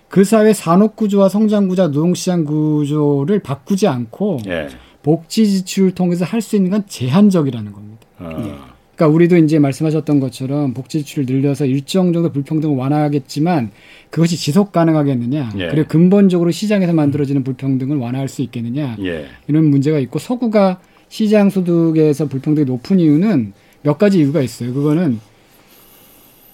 [0.08, 4.68] 그 사회 산업 구조와 성장 구조, 노동 시장 구조를 바꾸지 않고 예.
[5.02, 8.06] 복지 지출을 통해서 할 수 있는 건 제한적이라는 겁니다.
[8.18, 8.73] 아.
[8.94, 8.96] 예.
[8.96, 13.70] 그러니까 우리도 이제 말씀하셨던 것처럼 복지 지출을 늘려서 일정 정도 불평등을 완화하겠지만
[14.10, 15.68] 그것이 지속 가능하겠느냐 예.
[15.68, 19.26] 그리고 근본적으로 시장에서 만들어지는 불평등을 완화할 수 있겠느냐 예.
[19.48, 23.52] 이런 문제가 있고 서구가 시장 소득에서 불평등이 높은 이유는
[23.82, 24.72] 몇 가지 이유가 있어요.
[24.72, 25.20] 그거는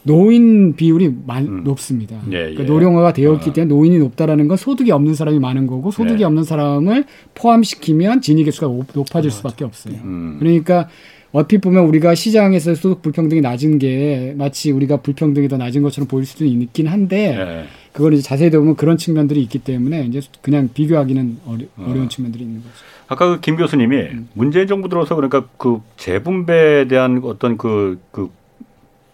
[0.03, 1.65] 노인 비율이 많, 음.
[1.65, 2.17] 높습니다.
[2.29, 2.67] 예, 그러니까 예.
[2.67, 3.53] 노령화가 되었기 아.
[3.53, 6.25] 때문에 노인이 높다라는 건 소득이 없는 사람이 많은 거고 소득이 예.
[6.25, 9.95] 없는 사람을 포함시키면 진위 계수가 높아질 수밖에 없어요.
[10.03, 10.37] 음.
[10.39, 10.89] 그러니까
[11.33, 16.27] 어떻게 보면 우리가 시장에서 소득 불평등이 낮은 게 마치 우리가 불평등이 더 낮은 것처럼 보일
[16.27, 17.65] 수도 있긴 한데 네.
[17.93, 21.93] 그걸 이제 자세히 보면 그런 측면들이 있기 때문에 이제 그냥 비교하기는 어려, 어.
[21.93, 22.75] 려운 측면들이 있는 거죠.
[23.07, 24.29] 아까 그 김 교수님이 음.
[24.35, 28.31] 문재인 정부 들어서 그러니까 그 재분배에 대한 어떤 그, 그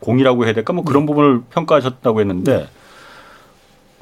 [0.00, 1.06] 공이라고 해야 될까 뭐 그런 네.
[1.06, 2.66] 부분을 평가하셨다고 했는데 네.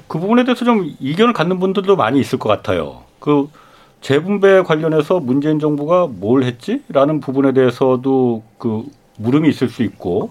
[0.06, 3.02] 그 부분에 대해서 좀 이견을 갖는 분들도 많이 있을 것 같아요.
[3.18, 3.48] 그
[4.04, 8.84] 재분배 관련해서 문재인 정부가 뭘 했지라는 부분에 대해서도 그
[9.16, 10.30] 물음이 있을 수 있고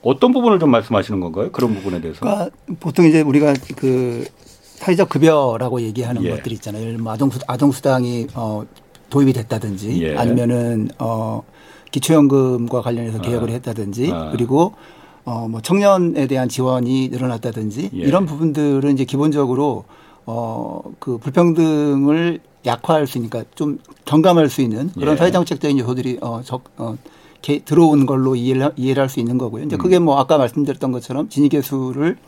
[0.00, 1.50] 어떤 부분을 좀 말씀하시는 건가요?
[1.50, 2.20] 그런 부분에 대해서.
[2.20, 4.24] 그러니까 보통 이제 우리가 그
[4.76, 6.30] 사회적 급여라고 얘기하는 예.
[6.30, 6.82] 것들 있잖아요.
[6.82, 8.62] 예를 들면 아동수, 아동수당이 어,
[9.10, 10.16] 도입이 됐다든지 예.
[10.16, 11.42] 아니면은 어,
[11.90, 13.52] 기초연금과 관련해서 개혁을 아.
[13.54, 14.30] 했다든지 아.
[14.30, 14.74] 그리고
[15.24, 17.98] 어, 뭐 청년에 대한 지원이 늘어났다든지 예.
[17.98, 19.84] 이런 부분들은 이제 기본적으로
[20.30, 25.16] 어, 그 불평등을 약화할 수 있으니까 좀 경감할 수 있는 그런 예.
[25.16, 26.98] 사회정책적인 요소들이 어, 적, 어,
[27.40, 29.64] 게, 들어온 걸로 이해를, 이해를 할 수 있는 거고요.
[29.64, 29.78] 이제 음.
[29.78, 32.18] 그게 뭐 아까 말씀드렸던 것처럼 진위계수를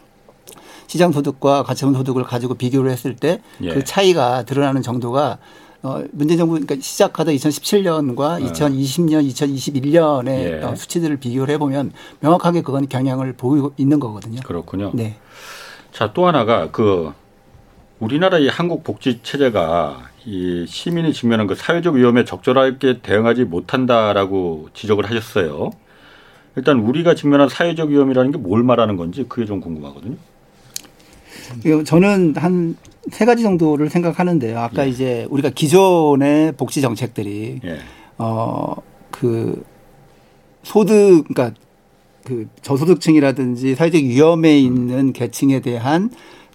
[0.86, 3.84] 시장 소득과 가처분 소득을 가지고 비교를 했을 때그 예.
[3.84, 5.36] 차이가 드러나는 정도가
[5.82, 8.46] 어, 문재인 정부 그러니까 시작하다 2017년과 예.
[8.46, 10.62] 2020년, 2021년의 예.
[10.62, 14.40] 어, 수치들을 비교를 해보면 명확하게 그건 경향을 보이고 있는 거거든요.
[14.42, 14.90] 그렇군요.
[14.94, 15.16] 네.
[15.92, 17.12] 자, 또 하나가 그
[18.00, 25.08] 우리나라 이 한국 복지 체제가 이 시민이 직면한 그 사회적 위험에 적절하게 대응하지 못한다라고 지적을
[25.08, 25.70] 하셨어요.
[26.56, 30.16] 일단 우리가 직면한 사회적 위험이라는 게 뭘 말하는 건지 그게 좀 궁금하거든요.
[31.84, 32.76] 저는 한
[33.08, 34.58] 세 가지 정도를 생각하는데요.
[34.58, 34.90] 아까 예.
[34.90, 37.78] 이제 우리가 기존의 복지 정책들이 예.
[38.18, 39.64] 어그
[40.62, 41.58] 소득 그러니까
[42.24, 46.10] 그 저소득층이라든지 사회적 위험에 있는 계층에 대한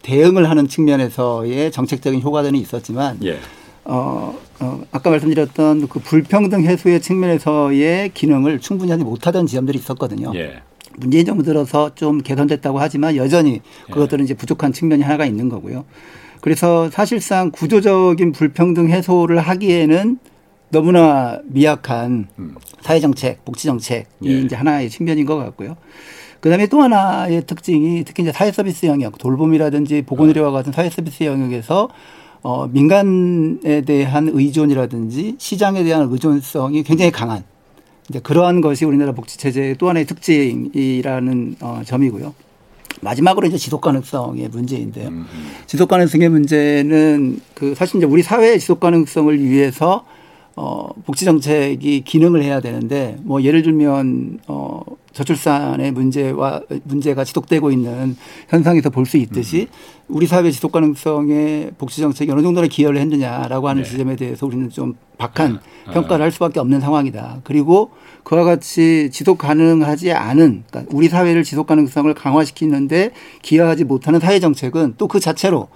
[0.05, 3.39] 대응을 하는 측면에서의 정책적인 효과들은 있었지만 예.
[3.83, 10.31] 어, 어, 아까 말씀드렸던 그 불평등 해소의 측면에서의 기능을 충분히 하지 못하던 지점들이 있었거든요.
[10.35, 10.61] 예.
[10.97, 13.91] 문재인 정부 들어서 좀 개선됐다고 하지만 여전히 예.
[13.91, 15.85] 그것들은 이제 부족한 측면이 하나가 있는 거고요.
[16.39, 20.19] 그래서 사실상 구조적인 불평등 해소를 하기에는
[20.69, 22.55] 너무나 미약한 음.
[22.81, 24.39] 사회정책, 복지정책이 예.
[24.41, 25.75] 이제 하나의 측면인 것 같고요.
[26.39, 31.89] 그다음에 또 하나의 특징이 특히 이제 사회 서비스 영역, 돌봄이라든지 보건의료와 같은 사회 서비스 영역에서
[32.43, 37.43] 어, 민간에 대한 의존이라든지 시장에 대한 의존성이 굉장히 강한
[38.09, 42.35] 이제 그러한 것이 우리나라 복지 체제의 또 하나의 특징이라는 어, 점이고요.
[43.01, 45.07] 마지막으로 이제 지속 가능성의 문제인데요.
[45.07, 45.51] 음, 음.
[45.65, 50.05] 지속 가능성의 문제는 그 사실 이제 우리 사회의 지속 가능성을 위해서
[50.55, 54.81] 어, 복지 정책이 기능을 해야 되는데 뭐 예를 들면 어,
[55.15, 58.15] 저출산의 문제와 문제가 지속되고 있는
[58.49, 59.67] 현상에서 볼 수 있듯이
[60.07, 63.89] 우리 사회 지속 가능성의 복지 정책이 어느 정도로 기여를 했느냐라고 하는 네.
[63.89, 65.93] 지점에 대해서 우리는 좀 박한 네.
[65.93, 67.41] 평가를 할 수밖에 없는 상황이다.
[67.43, 67.91] 그리고
[68.23, 74.95] 그와 같이 지속 가능하지 않은 그러니까 우리 사회를 지속 가능성을 강화시키는데 기여하지 못하는 사회 정책은
[74.97, 75.69] 또 그 자체로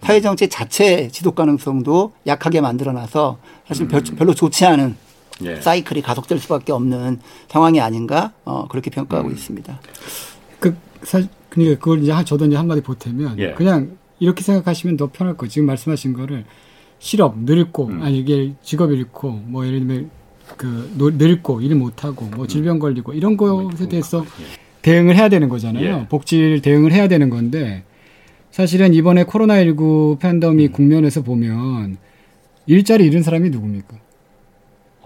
[0.00, 4.00] 사회 정책 자체의 지속 가능성도 약하게 만들어놔서 사실 음.
[4.16, 4.96] 별로 좋지 않은
[5.44, 5.56] 예.
[5.56, 9.34] 사이클이 가속될 수밖에 없는 상황이 아닌가 어, 그렇게 평가하고 음.
[9.34, 9.80] 있습니다.
[10.60, 13.52] 그 사실 그러니까 그걸 이제 저도 이제 한마디 보태면 예.
[13.52, 15.46] 그냥 이렇게 생각하시면 더 편할 거.
[15.46, 16.44] 지금 말씀하신 거를
[16.98, 18.02] 실업 늙고 음.
[18.02, 20.10] 아니 이게 직업 잃고 뭐 예를 들면
[20.56, 22.48] 그 늙고 일 못하고 뭐 음.
[22.48, 24.44] 질병 걸리고 이런 것에 대해서 예.
[24.82, 25.84] 대응을 해야 되는 거잖아요.
[25.84, 26.08] 예.
[26.08, 27.84] 복지를 대응을 해야 되는 건데
[28.50, 30.72] 사실은 이번에 코로나19 팬데믹 음.
[30.72, 31.98] 국면에서 보면
[32.66, 34.05] 일자리 잃은 사람이 누굽니까?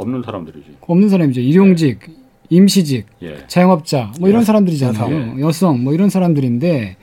[0.01, 0.67] 없는 사람들이지.
[0.81, 1.41] 없는 사람이죠.
[1.41, 2.15] 일용직, 네.
[2.51, 3.39] 임시직, 예.
[3.47, 4.45] 자영업자 뭐 이런 예.
[4.45, 5.05] 사람들이잖아요.
[5.05, 5.41] 여성.
[5.41, 6.97] 여성 뭐 이런 사람들인데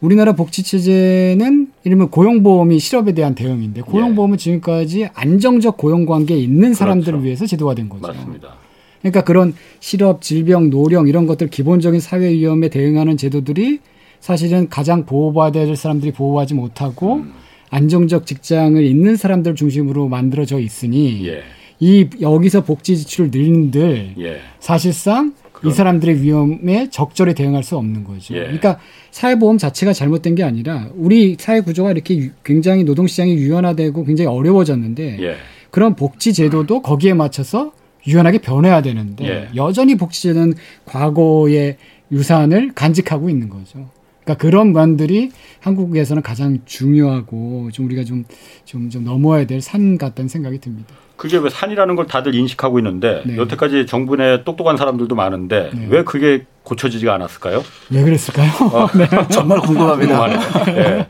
[0.00, 4.38] 우리나라 복지 체제는 이러면 고용보험이 실업에 대한 대응인데 고용보험은 예.
[4.38, 7.24] 지금까지 안정적 고용 관계에 있는 사람들을 그렇죠.
[7.24, 8.06] 위해서 제도가 된 거죠.
[8.06, 8.54] 맞습니다.
[9.00, 13.80] 그러니까 그런 실업, 질병, 노령 이런 것들 기본적인 사회 위험에 대응하는 제도들이
[14.20, 17.32] 사실은 가장 보호받아야 될 사람들이 보호하지 못하고 음.
[17.70, 21.42] 안정적 직장을 있는 사람들 중심으로 만들어져 있으니 예.
[21.80, 24.40] 이 여기서 복지 지출을 늘린들 예.
[24.60, 25.72] 사실상 그럼.
[25.72, 28.34] 이 사람들의 위험에 적절히 대응할 수 없는 거죠.
[28.34, 28.40] 예.
[28.40, 28.78] 그러니까
[29.10, 35.36] 사회보험 자체가 잘못된 게 아니라 우리 사회 구조가 이렇게 굉장히 노동시장이 유연화되고 굉장히 어려워졌는데 예.
[35.70, 37.72] 그런 복지 제도도 거기에 맞춰서
[38.06, 39.48] 유연하게 변해야 되는데 예.
[39.56, 41.76] 여전히 복지제도는 과거의
[42.10, 43.90] 유산을 간직하고 있는 거죠.
[44.28, 48.24] 그러니까 그런 면들이 한국에서는 가장 중요하고 좀 우리가 좀
[48.66, 50.94] 좀 좀 넘어야 될 산 같다는 생각이 듭니다.
[51.16, 53.36] 그게 왜 산이라는 걸 다들 인식하고 있는데 네.
[53.38, 55.86] 여태까지 정부 내 똑똑한 사람들도 많은데 네.
[55.88, 57.64] 왜 그게 고쳐지지가 않았을까요?
[57.90, 58.50] 왜 그랬을까요?
[58.72, 58.86] 어.
[58.96, 59.06] 네.
[59.32, 60.64] 정말 궁금합니다.
[60.66, 61.06] 네.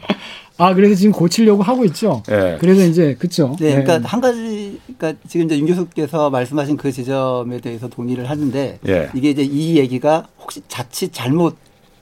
[0.56, 2.22] 아 그래서 지금 고치려고 하고 있죠.
[2.28, 2.56] 네.
[2.60, 3.56] 그래서 이제 그렇죠.
[3.60, 8.78] 네, 그러니까 한 가지, 그러니까 지금 이제 윤 교수께서 말씀하신 그 지점에 대해서 동의를 하는데
[8.88, 9.08] 예.
[9.14, 11.56] 이게 이제 이 얘기가 혹시 자칫 잘못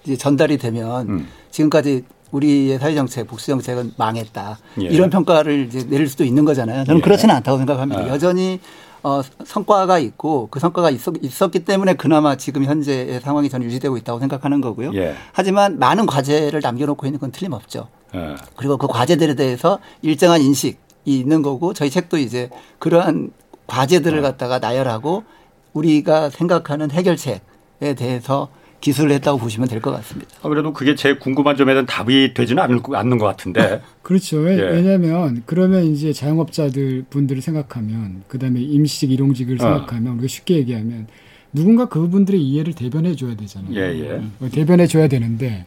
[0.06, 1.28] 이제 전달이 되면 음.
[1.50, 4.58] 지금까지 우리의 사회 정책, 복수 정책은 망했다.
[4.82, 4.86] 예.
[4.86, 6.84] 이런 평가를 이제 내릴 수도 있는 거잖아요.
[6.84, 7.02] 저는 예.
[7.02, 8.02] 그렇지는 않다고 생각합니다.
[8.02, 8.08] 아.
[8.08, 8.60] 여전히
[9.02, 14.18] 어, 성과가 있고 그 성과가 있었, 기 때문에 그나마 지금 현재의 상황이 저는 유지되고 있다고
[14.18, 14.92] 생각하는 거고요.
[14.94, 15.14] 예.
[15.32, 17.88] 하지만 많은 과제를 남겨놓고 있는 건 틀림없죠.
[18.14, 18.34] 예.
[18.56, 23.30] 그리고 그 과제들에 대해서 일정한 인식이 있는 거고 저희 책도 이제 그러한
[23.66, 24.22] 과제들을 예.
[24.22, 25.24] 갖다가 나열하고
[25.72, 28.48] 우리가 생각하는 해결책에 대해서
[28.86, 30.30] 기술을 했다고 보시면 될 것 같습니다.
[30.42, 33.82] 아, 그래도 그게 제 궁금한 점에 대한 답이 되지는 않을, 않는 것 같은데.
[34.02, 34.48] 그렇죠.
[34.48, 34.54] 예.
[34.62, 39.58] 왜냐하면 그러면 이제 자영업자들 분들을 생각하면 그다음에 임시직 일용직을 어.
[39.58, 41.08] 생각하면 우리가 쉽게 얘기하면
[41.52, 43.74] 누군가 그분들의 이해를 대변해 줘야 되잖아요.
[43.74, 44.48] 예, 예.
[44.50, 45.64] 대변해 줘야 되는데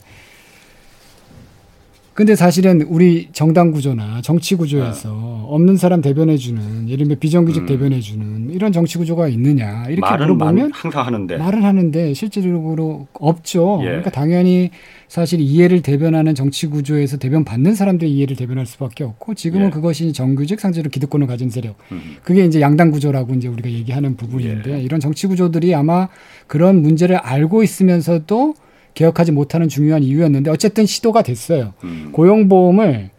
[2.19, 5.45] 근데 사실은 우리 정당 구조나 정치 구조에서 네.
[5.47, 7.65] 없는 사람 대변해 주는 예를 들면 비정규직 음.
[7.65, 13.79] 대변해 주는 이런 정치 구조가 있느냐 이렇게 말은 물어보면 항상 하는데 말은 하는데 실질적으로 없죠.
[13.83, 13.85] 예.
[13.85, 14.71] 그러니까 당연히
[15.07, 19.69] 사실 이해를 대변하는 정치 구조에서 대변 받는 사람들의 이해를 대변할 수밖에 없고 지금은 예.
[19.69, 22.17] 그것이 정규직 상대로 기득권을 가진 세력 음.
[22.23, 24.81] 그게 이제 양당 구조라고 이제 우리가 얘기하는 부분인데 예.
[24.81, 26.09] 이런 정치 구조들이 아마
[26.47, 28.55] 그런 문제를 알고 있으면서도
[28.93, 31.73] 개혁하지 못하는 중요한 이유였는데 어쨌든 시도가 됐어요.
[31.83, 32.09] 음.
[32.11, 33.09] 고용보험을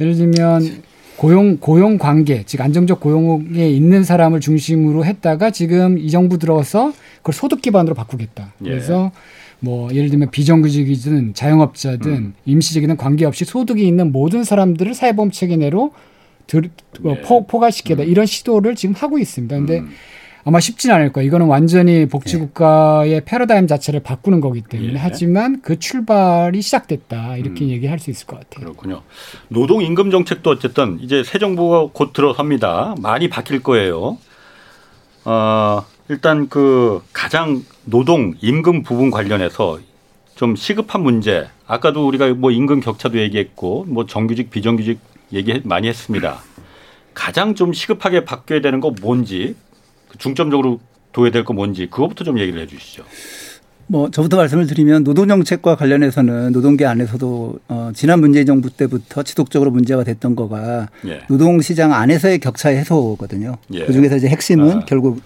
[0.00, 0.82] 예를 들면
[1.16, 7.34] 고용 고용 관계 즉 안정적 고용에 있는 사람을 중심으로 했다가 지금 이 정부 들어서 그걸
[7.34, 8.52] 소득 기반으로 바꾸겠다.
[8.64, 8.68] 예.
[8.68, 9.12] 그래서
[9.60, 12.34] 뭐 예를 들면 비정규직이든 자영업자든 음.
[12.44, 15.92] 임시직이든 관계없이 소득이 있는 모든 사람들을 사회보험 체계 내로
[16.48, 17.20] 들, 뭐 예.
[17.20, 18.08] 포, 포괄시키다 음.
[18.08, 19.56] 이런 시도를 지금 하고 있습니다.
[19.56, 19.90] 근데 음.
[20.44, 21.26] 아마 쉽지는 않을 거예요.
[21.26, 23.20] 이거는 완전히 복지국가의 예.
[23.24, 24.96] 패러다임 자체를 바꾸는 거기 때문에 예.
[24.98, 27.70] 하지만 그 출발이 시작됐다 이렇게 음.
[27.70, 28.64] 얘기할 수 있을 것 같아요.
[28.66, 29.02] 그렇군요.
[29.48, 32.96] 노동 임금 정책도 어쨌든 이제 새 정부가 곧 들어섭니다.
[33.00, 34.18] 많이 바뀔 거예요.
[35.24, 39.78] 어, 일단 그 가장 노동 임금 부분 관련해서
[40.34, 41.48] 좀 시급한 문제.
[41.68, 44.98] 아까도 우리가 뭐 임금 격차도 얘기했고 뭐 정규직 비정규직
[45.32, 46.40] 얘기 많이 했습니다.
[47.14, 49.54] 가장 좀 시급하게 바뀌어야 되는 거 뭔지
[50.18, 50.80] 중점적으로
[51.12, 53.04] 둬야 될거 뭔지 그것부터 좀 얘기를 해 주시죠.
[53.86, 59.70] 뭐 저부터 말씀을 드리면 노동 정책과 관련해서는 노동계 안에서도 어 지난 문재인 정부 때부터 지속적으로
[59.70, 61.20] 문제가 됐던 거가 예.
[61.28, 63.56] 노동 시장 안에서의 격차 해소거든요.
[63.74, 63.84] 예.
[63.84, 64.84] 그 중에서 이제 핵심은 아.
[64.86, 65.20] 결국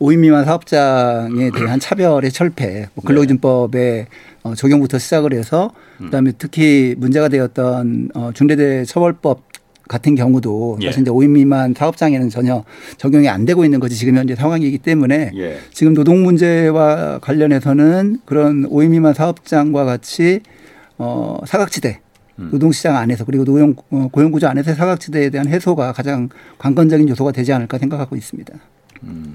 [0.00, 4.06] 5인 미만 사업장에 대한 차별의 철폐, 뭐 근로기준법의
[4.42, 9.42] 어, 적용부터 시작을 해서 그다음에 특히 문제가 되었던 어, 중대재 처벌법
[9.90, 10.86] 같은 경우도 예.
[10.86, 12.64] 사실 이제 5인 미만 사업장에는 전혀
[12.96, 15.58] 적용이 안 되고 있는 것이 지금 현재 상황이기 때문에 예.
[15.72, 20.40] 지금 노동 문제와 관련해서는 그런 5인 미만 사업장과 같이
[20.96, 22.00] 어 사각지대
[22.38, 22.50] 음.
[22.52, 27.78] 노동시장 안에서 그리고 노용 어, 고용구조 안에서의 사각지대에 대한 해소가 가장 관건적인 요소가 되지 않을까
[27.78, 28.54] 생각하고 있습니다.
[29.02, 29.34] 음.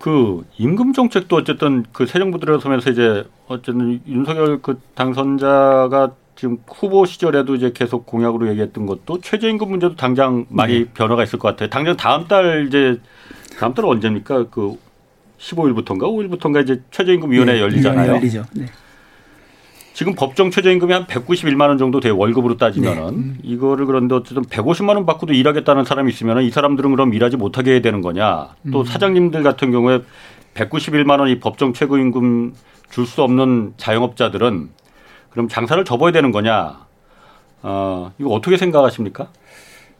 [0.00, 7.06] 그 임금 정책도 어쨌든 그 새 정부 들어서면서 이제 어쨌든 윤석열 그 당선자가 지금 후보
[7.06, 10.84] 시절에도 이제 계속 공약으로 얘기했던 것도 최저임금 문제도 당장 많이 네.
[10.92, 11.70] 변화가 있을 것 같아요.
[11.70, 13.00] 당장 다음 달 이제
[13.58, 14.48] 다음 달 언제입니까?
[14.50, 14.76] 그
[15.38, 18.12] 15일부터인가 5일부터인가 이제 최저임금 위원회 네, 열리잖아요.
[18.16, 18.44] 열리죠.
[18.52, 18.66] 네.
[19.94, 22.14] 지금 법정 최저임금이 한 191만 원 정도 돼요.
[22.18, 23.38] 월급으로 따지면은 네.
[23.42, 27.80] 이거를 그런데 어쨌든 150만 원 받고도 일하겠다는 사람이 있으면은 이 사람들은 그럼 일하지 못하게 해야
[27.80, 28.50] 되는 거냐?
[28.70, 28.84] 또 음.
[28.84, 30.00] 사장님들 같은 경우에
[30.52, 32.52] 191만 원 이 법정 최고임금
[32.90, 34.68] 줄 수 없는 자영업자들은
[35.34, 36.86] 그럼 장사를 접어야 되는 거냐?
[37.62, 39.28] 어, 이거 어떻게 생각하십니까?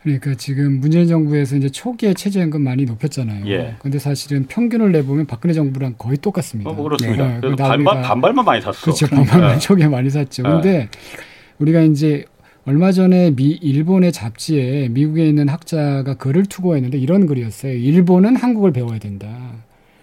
[0.03, 3.47] 그러니까 지금 문재인 정부에서 이제 초기에 최저임금 많이 높였잖아요.
[3.49, 3.75] 예.
[3.81, 6.71] 근데 사실은 평균을 내보면 박근혜 정부랑 거의 똑같습니다.
[6.71, 7.27] 어, 뭐 그렇습니다.
[7.27, 7.39] 네.
[7.41, 8.81] 그래서 반발, 반발만 많이 샀어.
[8.83, 9.07] 그렇죠.
[9.09, 9.59] 반발만 네.
[9.59, 10.43] 초기에 많이 샀죠.
[10.43, 10.49] 네.
[10.51, 10.89] 근데
[11.59, 12.27] 우리가 이제
[12.67, 17.73] 얼마 전에 미 일본의 잡지에 미국에 있는 학자가 글을 투고했는데 이런 글이었어요.
[17.73, 19.27] 일본은 한국을 배워야 된다.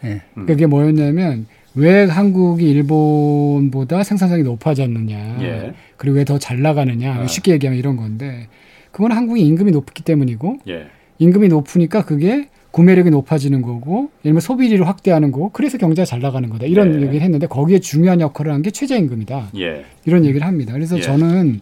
[0.02, 0.22] 네.
[0.48, 1.46] 그게 뭐였냐면
[1.76, 5.38] 왜 한국이 일본보다 생산성이 높아졌느냐.
[5.42, 5.74] 예.
[5.98, 7.14] 그리고 왜 더 잘 나가느냐.
[7.22, 7.28] 아.
[7.28, 8.48] 쉽게 얘기하면 이런 건데
[8.92, 10.88] 그건 한국이 임금이 높기 때문이고 예.
[11.20, 16.50] 임금이 높으니까 그게 구매력이 높아지는 거고, 예를 들면 소비를 확대하는 거고, 그래서 경제가 잘 나가는
[16.50, 16.66] 거다.
[16.68, 17.02] 이런 예.
[17.06, 19.50] 얘기를 했는데 거기에 중요한 역할을 한 게 최저임금이다.
[19.58, 19.84] 예.
[20.06, 20.72] 이런 얘기를 합니다.
[20.72, 21.02] 그래서 예.
[21.02, 21.60] 저는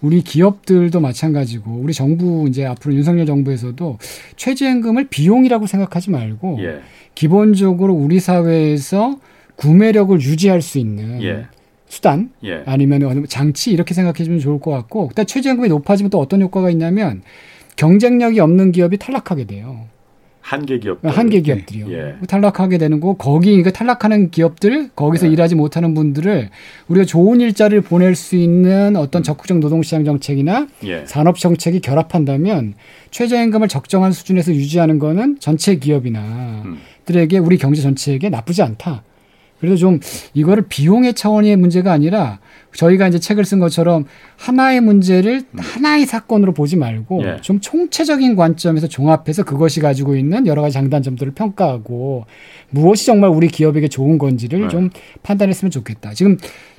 [0.00, 3.98] 우리 기업들도 마찬가지고 우리 정부 이제 앞으로 윤석열 정부에서도
[4.36, 6.80] 최저임금을 비용이라고 생각하지 말고 예.
[7.14, 9.18] 기본적으로 우리 사회에서
[9.56, 11.46] 구매력을 유지할 수 있는 예.
[11.88, 12.62] 수단 예.
[12.66, 17.22] 아니면 장치 이렇게 생각해 주면 좋을 것 같고 일단 최저임금이 높아지면 또 어떤 효과가 있냐면
[17.76, 19.86] 경쟁력이 없는 기업이 탈락하게 돼요.
[20.40, 21.90] 한계 기업 한계 기업들이요.
[21.90, 22.14] 예.
[22.28, 25.32] 탈락하게 되는 거 거기 그 탈락하는 기업들 거기서 예.
[25.32, 26.50] 일하지 못하는 분들을
[26.86, 31.04] 우리가 좋은 일자리를 보낼 수 있는 어떤 적극적 노동시장 정책이나 예.
[31.04, 32.74] 산업 정책이 결합한다면
[33.10, 36.78] 최저임금을 적정한 수준에서 유지하는 거는 전체 기업이나 음.
[37.06, 39.02] 들에게 우리 경제 전체에게 나쁘지 않다.
[39.60, 40.00] 그래서 좀
[40.34, 42.38] 이거를 비용의 차원의 문제가 아니라
[42.74, 44.04] 저희가 이제 책을 쓴 것처럼
[44.36, 47.38] 하나의 문제를 하나의 사건으로 보지 말고 예.
[47.40, 52.26] 좀 총체적인 관점에서 종합해서 그것이 가지고 있는 여러 가지 장단점들을 평가하고
[52.70, 54.68] 무엇이 정말 우리 기업에게 좋은 건지를 네.
[54.68, 54.90] 좀
[55.22, 56.12] 판단했으면 좋겠다.
[56.12, 56.36] 지금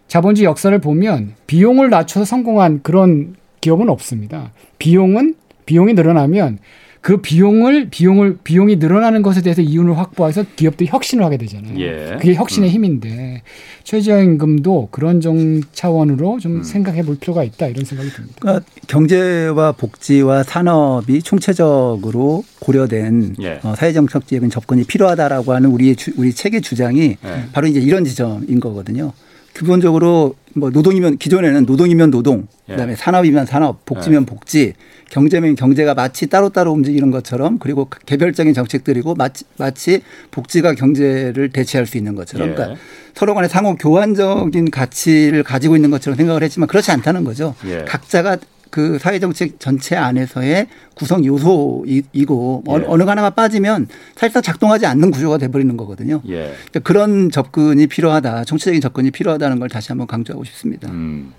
[0.08, 4.52] 자본주의 역사를 보면 비용을 낮춰서 성공한 그런 기업은 없습니다.
[4.78, 6.60] 비용은 비용이 늘어나면
[7.02, 11.80] 그 비용을 비용을 비용이 늘어나는 것에 대해서 이윤을 확보해서 기업들이 혁신을 하게 되잖아요.
[11.80, 12.18] 예.
[12.20, 12.74] 그게 혁신의 음.
[12.74, 13.42] 힘인데
[13.84, 16.64] 최저임금도 그런 정 차원으로 좀 음.
[16.64, 18.36] 생각해 볼 필요가 있다 이런 생각이 듭니다.
[18.40, 23.60] 그러니까 경제와 복지와 산업이 총체적으로 고려된 예.
[23.64, 27.44] 어, 사회정책적인 접근이 필요하다라고 하는 우리의 주, 우리 책의 주장이 예.
[27.54, 29.14] 바로 이제 이런 지점인 거거든요.
[29.58, 32.74] 기본적으로 뭐 노동이면 기존에는 노동이면 노동, 예.
[32.74, 34.26] 그다음에 산업이면 산업, 복지면 예.
[34.26, 34.74] 복지,
[35.10, 40.02] 경제면 경제가 마치 따로따로 움직이는 것처럼 그리고 개별적인 정책들이고 마치, 마치
[40.32, 42.78] 복지가 경제를 대체할 수 있는 것처럼 그러니까 예.
[43.16, 47.56] 서로 간에 상호 교환적인 가치를 가지고 있는 것처럼 생각을 했지만 그렇지 않다는 거죠.
[47.66, 47.84] 예.
[47.88, 48.38] 각자가
[48.70, 52.72] 그 사회정책 전체 안에서의 구성 요소이고 예.
[52.88, 56.22] 어느 하나가 빠지면 사실상 작동하지 않는 구조가 돼버리는 거거든요.
[56.28, 56.54] 예.
[56.54, 60.90] 그러니까 그런 접근이 필요하다, 정치적인 접근이 필요하다는 걸 다시 한번 강조하고 싶습니다.
[60.90, 61.34] 음.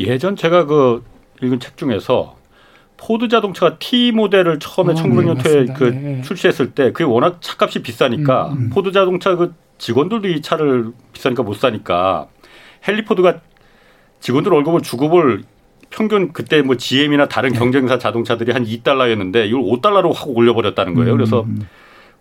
[0.00, 1.04] 예전 제가 그
[1.42, 2.36] 읽은 책 중에서
[2.96, 6.22] 포드 자동차가 T 모델을 처음에 어, 1900년도에 네, 그 네.
[6.22, 8.70] 출시했을 때 그게 워낙 차값이 비싸니까 음, 음.
[8.70, 12.28] 포드 자동차 그 직원들도 이 차를 비싸니까 못 사니까
[12.88, 13.40] 헨리 포드가
[14.20, 15.44] 직원들 월급을 주급을
[15.96, 17.58] 평균 그때 뭐 GM이나 다른 네.
[17.58, 21.12] 경쟁사 자동차들이 한 2달러였는데 이걸 5달러로 확 올려버렸다는 거예요.
[21.12, 21.16] 음.
[21.16, 21.46] 그래서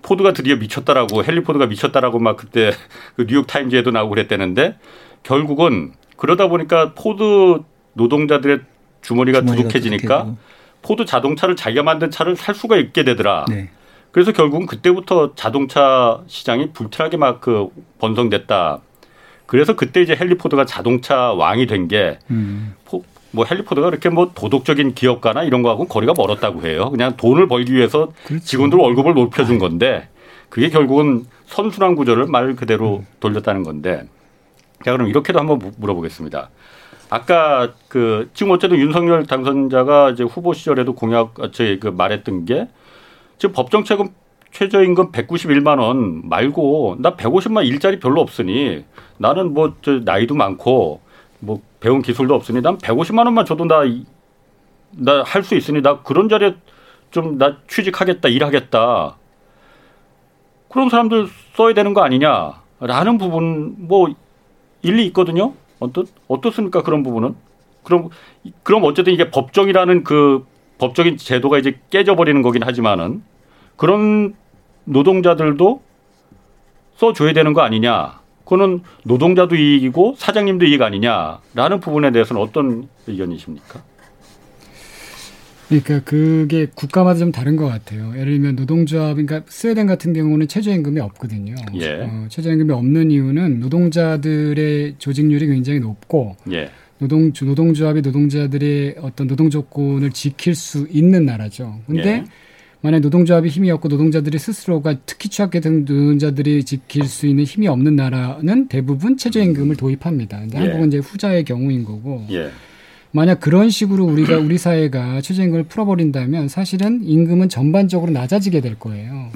[0.02, 2.72] 포드가 드디어 미쳤다라고 헨리 포드가 미쳤다라고 막 그때
[3.18, 4.78] 그 뉴욕 타임즈에도 나오고 그랬대는데
[5.24, 7.64] 결국은 그러다 보니까 포드
[7.94, 8.62] 노동자들의
[9.02, 10.38] 주머니가, 주머니가 두둑해지니까 두둑해지고.
[10.82, 13.46] 포드 자동차를 자기가 만든 차를 살 수가 있게 되더라.
[13.50, 13.70] 네.
[14.12, 17.68] 그래서 결국은 그때부터 자동차 시장이 불티나게 막 그
[18.00, 18.80] 번성됐다.
[19.48, 22.76] 그래서 그때 이제 헨리 포드가 자동차 왕이 된게 음.
[23.36, 26.90] 뭐 헨리 포드가 그렇게 뭐 도덕적인 기업가나 이런 거하고 거리가 멀었다고 해요.
[26.90, 28.44] 그냥 돈을 벌기 위해서 그렇죠.
[28.44, 30.08] 직원들 월급을 높여준 건데
[30.50, 33.08] 그게 결국은 선순환 구조를 말 그대로 음.
[33.20, 34.08] 돌렸다는 건데
[34.84, 36.50] 자 그럼 이렇게도 한번 물어보겠습니다.
[37.10, 42.68] 아까 그 지금 어쨌든 윤석열 당선자가 이제 후보 시절에도 공약 저희 그 말했던 게
[43.38, 44.10] 지금 법정책은
[44.52, 48.86] 최저임금 191만 원 말고 나 150만 일자리 별로 없으니
[49.18, 51.02] 나는 뭐 저 나이도 많고
[51.40, 53.84] 뭐 배운 기술도 없으니 난 150만 원만 줘도 나
[54.98, 56.56] 나 할 수 있으니 나 그런 자리에
[57.12, 59.18] 좀 나 취직하겠다 일하겠다
[60.70, 64.08] 그런 사람들 써야 되는 거 아니냐라는 부분 뭐
[64.82, 65.54] 일리 있거든요.
[65.80, 67.36] 어떻 어떻습니까 그런 부분은?
[67.84, 68.10] 그럼
[68.64, 70.46] 그럼 어쨌든 이게 법정이라는 그
[70.80, 73.24] 법적인 제도가 이제 깨져버리는 거긴 하지만은
[73.76, 74.34] 그런
[74.86, 75.82] 노동자들도
[76.96, 78.20] 써줘야 되는 거 아니냐?
[78.46, 83.84] 그거는 노동자도 이익이고 사장님도 이익 아니냐라는 부분에 대해서는 어떤 의견이십니까?
[85.68, 88.14] 그러니까 그게 국가마다 좀 다른 것 같아요.
[88.16, 91.56] 예를 들면 노동조합, 그러니까 스웨덴 같은 경우는 최저임금이 없거든요.
[91.76, 92.04] 예.
[92.04, 96.70] 어, 최저임금이 없는 이유는 노동자들의 조직률이 굉장히 높고 예.
[97.00, 101.80] 노동 노동조합이 노동자들의 어떤 노동 조건을 지킬 수 있는 나라죠.
[101.88, 102.24] 근데 예.
[102.86, 108.68] 만약 노동조합이 힘이 없고 노동자들이 스스로가 특히 취약계층 노동자들이 지킬 수 있는 힘이 없는 나라는
[108.68, 110.40] 대부분 최저임금을 도입합니다.
[110.42, 110.62] 근데 예.
[110.62, 112.24] 한국은 이제 후자의 경우인 거고.
[112.30, 112.52] 예.
[113.10, 119.32] 만약 그런 식으로 우리가 우리 사회가 최저임금을 풀어버린다면 사실은 임금은 전반적으로 낮아지게 될 거예요.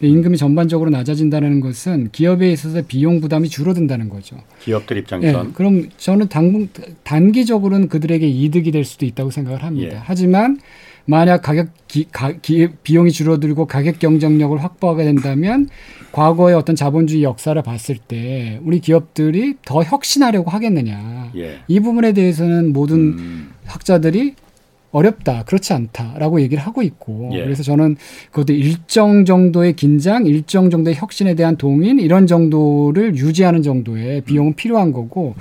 [0.00, 4.36] 임금이 전반적으로 낮아진다는 것은 기업에 있어서 비용 부담이 줄어든다는 거죠.
[4.60, 5.48] 기업들 입장에선.
[5.48, 6.68] 네, 그럼 저는 당,
[7.02, 9.96] 단기적으로는 그들에게 이득이 될 수도 있다고 생각을 합니다.
[9.96, 10.00] 예.
[10.02, 10.58] 하지만
[11.06, 15.68] 만약 가격 기, 가, 기, 비용이 줄어들고 가격 경쟁력을 확보하게 된다면
[16.12, 21.32] 과거의 어떤 자본주의 역사를 봤을 때 우리 기업들이 더 혁신하려고 하겠느냐.
[21.36, 21.58] 예.
[21.68, 23.50] 이 부분에 대해서는 모든 음.
[23.66, 24.34] 학자들이
[24.92, 27.42] 어렵다, 그렇지 않다라고 얘기를 하고 있고 예.
[27.42, 27.96] 그래서 저는
[28.30, 34.54] 그것도 일정 정도의 긴장, 일정 정도의 혁신에 대한 동인 이런 정도를 유지하는 정도의 비용은 음.
[34.54, 35.34] 필요한 거고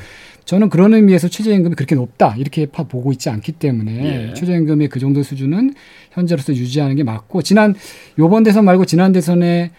[0.45, 4.33] 저는 그런 의미에서 최저임금이 그렇게 높다 이렇게 보고 있지 않기 때문에 예.
[4.33, 5.73] 최저임금의 그 정도 수준은
[6.11, 7.75] 현재로서 유지하는 게 맞고 지난
[8.19, 9.71] 요번 대선 말고 지난 대선에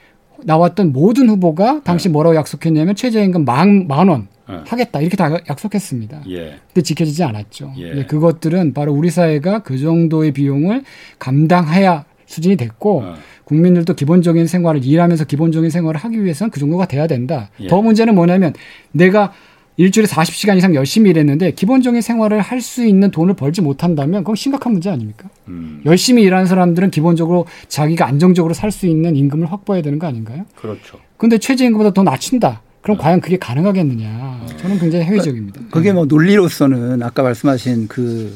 [0.43, 2.13] 나왔던 모든 후보가 당시 네.
[2.13, 4.29] 뭐라고 약속했냐면 최저임금 만, 만 원.
[4.47, 4.57] 네.
[4.67, 6.25] 하겠다 이렇게 다 약속했습니다.
[6.29, 6.59] 예.
[6.67, 7.73] 근데 지켜지지 않았죠.
[7.79, 8.05] 예.
[8.05, 10.83] 그것들은 바로 우리 사회가 그 정도의 비용을
[11.19, 13.15] 감당해야 수준이 됐고 어.
[13.45, 17.51] 국민들도 기본적인 생활을 일하면서 기본적인 생활을 하기 위해서는 그 정도가 돼야 된다.
[17.61, 17.69] 예.
[17.69, 18.53] 더 문제는 뭐냐면
[18.93, 19.33] 내가
[19.77, 24.73] 일주일에 40시간 이상 열심히 일했는데 기본적인 생활을 할 수 있는 돈을 벌지 못한다면 그건 심각한
[24.73, 25.29] 문제 아닙니까?
[25.49, 25.83] 음.
[25.85, 30.45] 열심히 일하는 사람들은 기본적으로 자기가 안정적으로 살 수 있는 임금을 확보해야 되는 거 아닌가요?
[30.55, 30.99] 그렇죠.
[31.17, 32.63] 근데 최저임금보다 더 낮춘다.
[32.81, 33.03] 그럼 네.
[33.03, 34.47] 과연 그게 가능하겠느냐?
[34.59, 35.61] 저는 굉장히 회의적입니다.
[35.71, 38.35] 그게 뭐 논리로서는 아까 말씀하신 그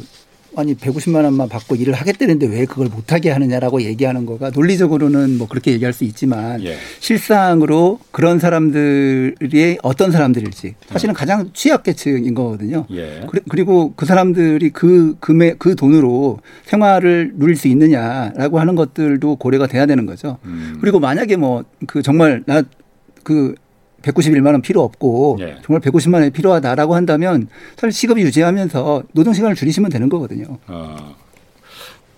[0.60, 5.72] 아니 150만 원만 받고 일을 하겠다는데 왜 그걸 못하게 하느냐라고 얘기하는 거가 논리적으로는 뭐 그렇게
[5.72, 6.76] 얘기할 수 있지만 예.
[7.00, 11.18] 실상으로 그런 사람들이 어떤 사람들일지 사실은 네.
[11.18, 12.86] 가장 취약계층인 거거든요.
[12.90, 13.26] 예.
[13.48, 19.86] 그리고 그 사람들이 그 금액 그 돈으로 생활을 누릴 수 있느냐라고 하는 것들도 고려가 돼야
[19.86, 20.38] 되는 거죠.
[20.44, 20.78] 음.
[20.80, 23.54] 그리고 만약에 뭐 그 정말 나그
[24.02, 25.56] 191만 원 필요 없고 예.
[25.64, 30.58] 정말 150만 원이 필요하다라고 한다면 사실 시급이 유지하면서 노동 시간을 줄이시면 되는 거거든요.
[30.68, 31.14] 어.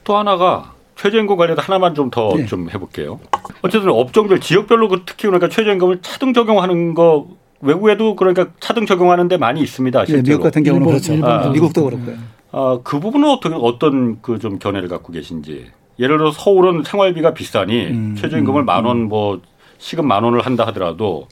[0.04, 2.46] 또 하나가 최저임금 관련해서 하나만 좀 더좀 네.
[2.46, 3.20] 좀 해볼게요.
[3.62, 7.28] 어쨌든 업종별 지역별로 그 특히 그러니까 최저임금을 차등 적용하는 거
[7.62, 10.04] 외국에도 그러니까 차등 적용하는데 많이 있습니다.
[10.04, 10.22] 실제로.
[10.22, 11.14] 네, 미국 같은 경우는 그렇죠.
[11.26, 12.16] 아, 미국도 그렇고요.
[12.52, 15.66] 아, 그 부분은 어떻게 어떤 그 좀 견해를 갖고 계신지.
[15.98, 19.08] 예를 들어 서울은 생활비가 비싸니 음, 최저임금을 음, 만원 음.
[19.08, 19.40] 뭐
[19.78, 21.28] 시급 만 원을 한다 하더라도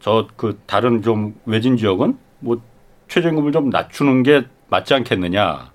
[0.00, 2.60] 저 그 다른 좀 외진 지역은 뭐
[3.08, 5.72] 최저임금을 좀 낮추는 게 맞지 않겠느냐.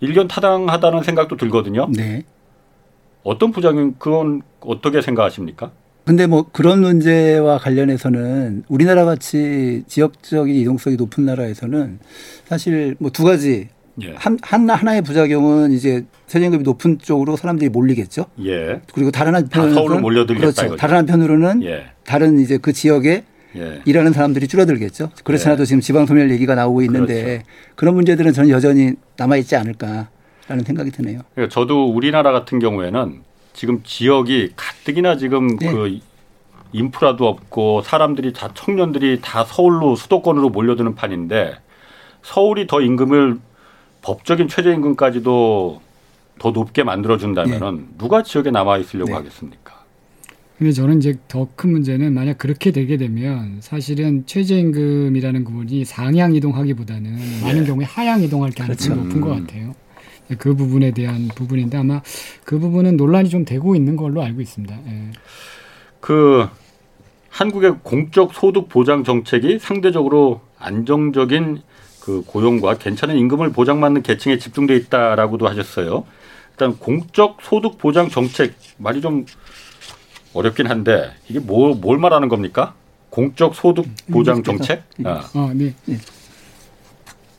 [0.00, 1.88] 일견 타당하다는 생각도 들거든요.
[1.94, 2.22] 네.
[3.22, 5.70] 어떤 부작용 그건 어떻게 생각하십니까?
[6.04, 11.98] 근데 뭐 그런 문제와 관련해서는 우리나라 같이 지역적인 이동성이 높은 나라에서는
[12.44, 13.68] 사실 뭐 두 가지
[14.02, 14.12] 예.
[14.14, 18.26] 한, 한 하나의 부작용은 이제 세전임금이 높은 쪽으로 사람들이 몰리겠죠.
[18.44, 18.82] 예.
[18.94, 20.66] 그리고 다른 한편으로는 서울로 몰려들겠다 그렇죠.
[20.66, 20.76] 이거죠.
[20.76, 21.86] 다른 한편으로는 예.
[22.04, 23.24] 다른 이제 그 지역에
[23.56, 23.80] 예.
[23.84, 25.10] 일하는 사람들이 줄어들겠죠.
[25.24, 25.66] 그렇지 않아도 예.
[25.66, 27.44] 지금 지방소멸 얘기가 나오고 있는데 그렇죠.
[27.74, 31.20] 그런 문제들은 저는 여전히 남아있지 않을까라는 생각이 드네요.
[31.34, 33.22] 그러니까 저도 우리나라 같은 경우에는
[33.52, 35.72] 지금 지역이 가뜩이나 지금 네.
[35.72, 35.98] 그
[36.72, 41.54] 인프라도 없고 사람들이 다 청년들이 다 서울로 수도권으로 몰려드는 판인데
[42.22, 43.38] 서울이 더 임금을
[44.02, 45.80] 법적인 최저임금까지도
[46.38, 47.82] 더 높게 만들어준다면은 네.
[47.98, 49.16] 누가 지역에 남아 있으려고 네.
[49.16, 49.65] 하겠습니까?
[50.58, 57.16] 근데 저는 이제 더 큰 문제는 만약 그렇게 되게 되면 사실은 최저임금이라는 부분이 상향 이동하기보다는
[57.16, 57.40] 네.
[57.42, 59.08] 많은 경우에 하향 이동할 가능성이 그렇죠.
[59.08, 59.46] 높은 것 음.
[59.46, 59.74] 같아요.
[60.38, 62.02] 그 부분에 대한 부분인데 아마
[62.44, 64.76] 그 부분은 논란이 좀 되고 있는 걸로 알고 있습니다.
[64.86, 65.12] 예.
[66.00, 66.48] 그
[67.28, 71.60] 한국의 공적 소득 보장 정책이 상대적으로 안정적인
[72.00, 76.04] 그 고용과 괜찮은 임금을 보장받는 계층에 집중돼 있다라고도 하셨어요.
[76.52, 79.26] 일단 공적 소득 보장 정책 말이 좀
[80.36, 82.74] 어렵긴 한데 이게 뭐, 뭘 말하는 겁니까?
[83.10, 84.82] 공적 소득 보장 정책?
[85.04, 85.28] 아.
[85.34, 85.74] 어, 네.
[85.86, 85.96] 네.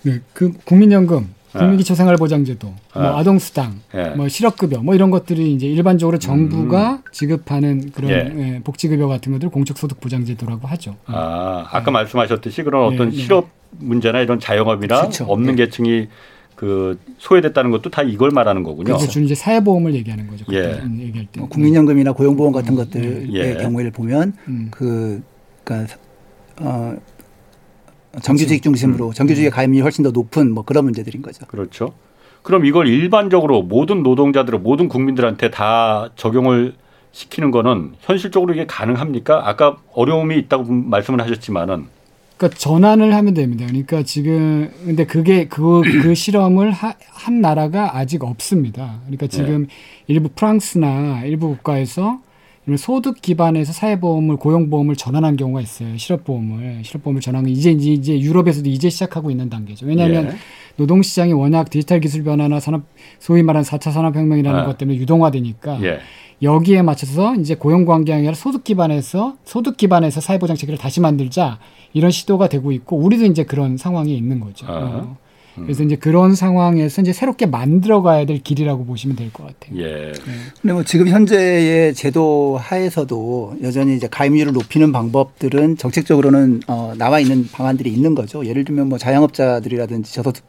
[0.02, 0.20] 네.
[0.34, 3.00] 그 국민연금, 국민기초생활보장제도, 아.
[3.00, 4.10] 뭐 아동수당, 예.
[4.10, 7.02] 뭐 실업급여, 뭐 이런 것들이 이제 일반적으로 정부가 음.
[7.12, 8.16] 지급하는 그런 예.
[8.16, 10.96] 예, 복지급여 같은 것들 공적소득보장제도라고 하죠.
[11.06, 13.22] 아, 아까 말씀하셨듯이 그런 어떤 네, 네.
[13.22, 15.26] 실업 문제나 이런 자영업이나 그렇죠.
[15.26, 15.66] 없는 네.
[15.66, 16.08] 계층이
[16.58, 18.96] 그 소외됐다는 것도 다 이걸 말하는 거군요.
[18.96, 20.44] 그래서 주는 이제 사회보험을 얘기하는 거죠.
[20.52, 20.82] 예.
[21.00, 21.40] 얘기할 때.
[21.40, 22.76] 뭐 국민연금이나 고용보험 같은 음.
[22.78, 23.54] 것들의 예.
[23.58, 24.68] 경우를 보면 음.
[24.72, 25.22] 그
[25.64, 25.96] 그러니까
[26.60, 26.98] 어
[28.24, 29.14] 정규직 중심으로 음.
[29.14, 31.46] 정규직의 가입률이 훨씬 더 높은 뭐 그런 문제들인 거죠.
[31.46, 31.94] 그렇죠.
[32.42, 36.74] 그럼 이걸 일반적으로 모든 노동자들, 모든 국민들한테 다 적용을
[37.12, 39.48] 시키는 거는 현실적으로 이게 가능합니까?
[39.48, 41.86] 아까 어려움이 있다고 말씀을 하셨지만은
[42.38, 43.66] 그러니까 전환을 하면 됩니다.
[43.66, 49.00] 그러니까 지금 근데 그게 그, 그 실험을 하, 한 나라가 아직 없습니다.
[49.02, 49.68] 그러니까 지금 네.
[50.08, 52.20] 일부 프랑스나 일부 국가에서
[52.76, 55.98] 소득 기반에서 사회보험을 고용보험을 전환한 경우가 있어요.
[55.98, 59.86] 실업보험을 실업보험을 전환 이제 이제 이제 유럽에서도 이제 시작하고 있는 단계죠.
[59.86, 60.36] 왜냐하면 예.
[60.76, 62.84] 노동시장이 워낙 디지털 기술 변화나 산업
[63.20, 64.66] 소위 말하는 4차 산업혁명이라는 아.
[64.66, 66.00] 것 때문에 유동화되니까 예.
[66.42, 71.60] 여기에 맞춰서 이제 고용 관계 아니라 소득 기반에서 소득 기반에서 사회보장 체계를 다시 만들자
[71.94, 74.68] 이런 시도가 되고 있고 우리도 이제 그런 상황이 있는 거죠.
[74.68, 74.72] 아.
[74.72, 75.18] 어.
[75.58, 75.64] 음.
[75.64, 79.80] 그래서 이제 그런 상황에서 이제 새롭게 만들어가야 될 길이라고 보시면 될 것 같아요.
[79.80, 80.12] 예.
[80.12, 80.12] 네.
[80.62, 87.48] 근데 뭐 지금 현재의 제도 하에서도 여전히 이제 가입률을 높이는 방법들은 정책적으로는 어, 나와 있는
[87.52, 88.46] 방안들이 있는 거죠.
[88.46, 90.44] 예를 들면 뭐 자영업자들이라든지 저소득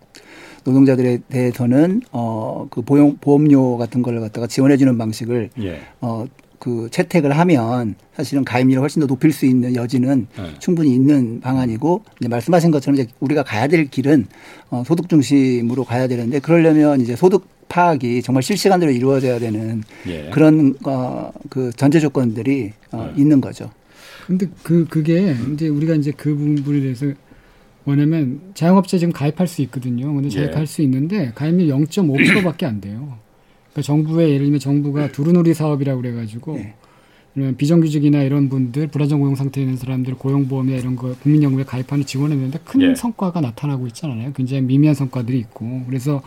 [0.64, 5.80] 노동자들에 대해서는 어 그 보험 보험료 같은 걸 갖다가 지원해 주는 방식을 예.
[6.00, 6.26] 어
[6.58, 10.58] 그 채택을 하면 사실은 가입률을 훨씬 더 높일 수 있는 여지는 예.
[10.58, 14.26] 충분히 있는 방안이고 이제 말씀하신 것처럼 이제 우리가 가야 될 길은
[14.70, 20.30] 어 소득 중심으로 가야 되는데 그러려면 이제 소득 파악이 정말 실시간으로 이루어져야 되는 예.
[20.30, 23.20] 그런 어 그 전제 조건들이 어 예.
[23.20, 23.70] 있는 거죠.
[24.26, 27.06] 근데 그 그게 이제 우리가 이제 그 부분에 대해서
[27.84, 30.12] 뭐냐면 자영업자 지금 가입할 수 있거든요.
[30.12, 30.46] 근데 예.
[30.46, 33.16] 가입할 수 있는데 가입률 0.5%밖에 안 돼요.
[33.72, 36.74] 그러니까 정부의 예를 들면 정부가 두루누리 사업이라고 그래가지고 예.
[37.56, 42.82] 비정규직이나 이런 분들 불안정 고용 상태에 있는 사람들 고용보험이나 이런 거 국민연금에 가입하는 지원했는데 큰
[42.82, 42.94] 예.
[42.94, 44.32] 성과가 나타나고 있잖아요.
[44.32, 46.22] 굉장히 미미한 성과들이 있고 그래서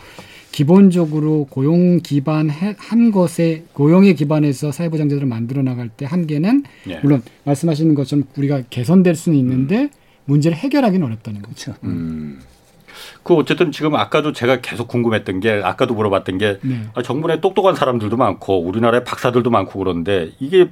[0.52, 7.00] 기본적으로 고용 기반 한 것에 고용에 기반해서 사회보장제도를 만들어 나갈 때 한계는 예.
[7.00, 9.90] 물론 말씀하시는 것처럼 우리가 개선될 수는 있는데 음.
[10.26, 11.74] 문제를 해결하기는 어렵다는 거죠.
[11.84, 12.40] 음.
[13.24, 16.88] 그 어쨌든 지금 아까도 제가 계속 궁금했던 게 아까도 물어봤던 게 네.
[16.94, 20.70] 아, 정부 내 똑똑한 사람들도 많고 우리나라에 박사들도 많고 그런데 이게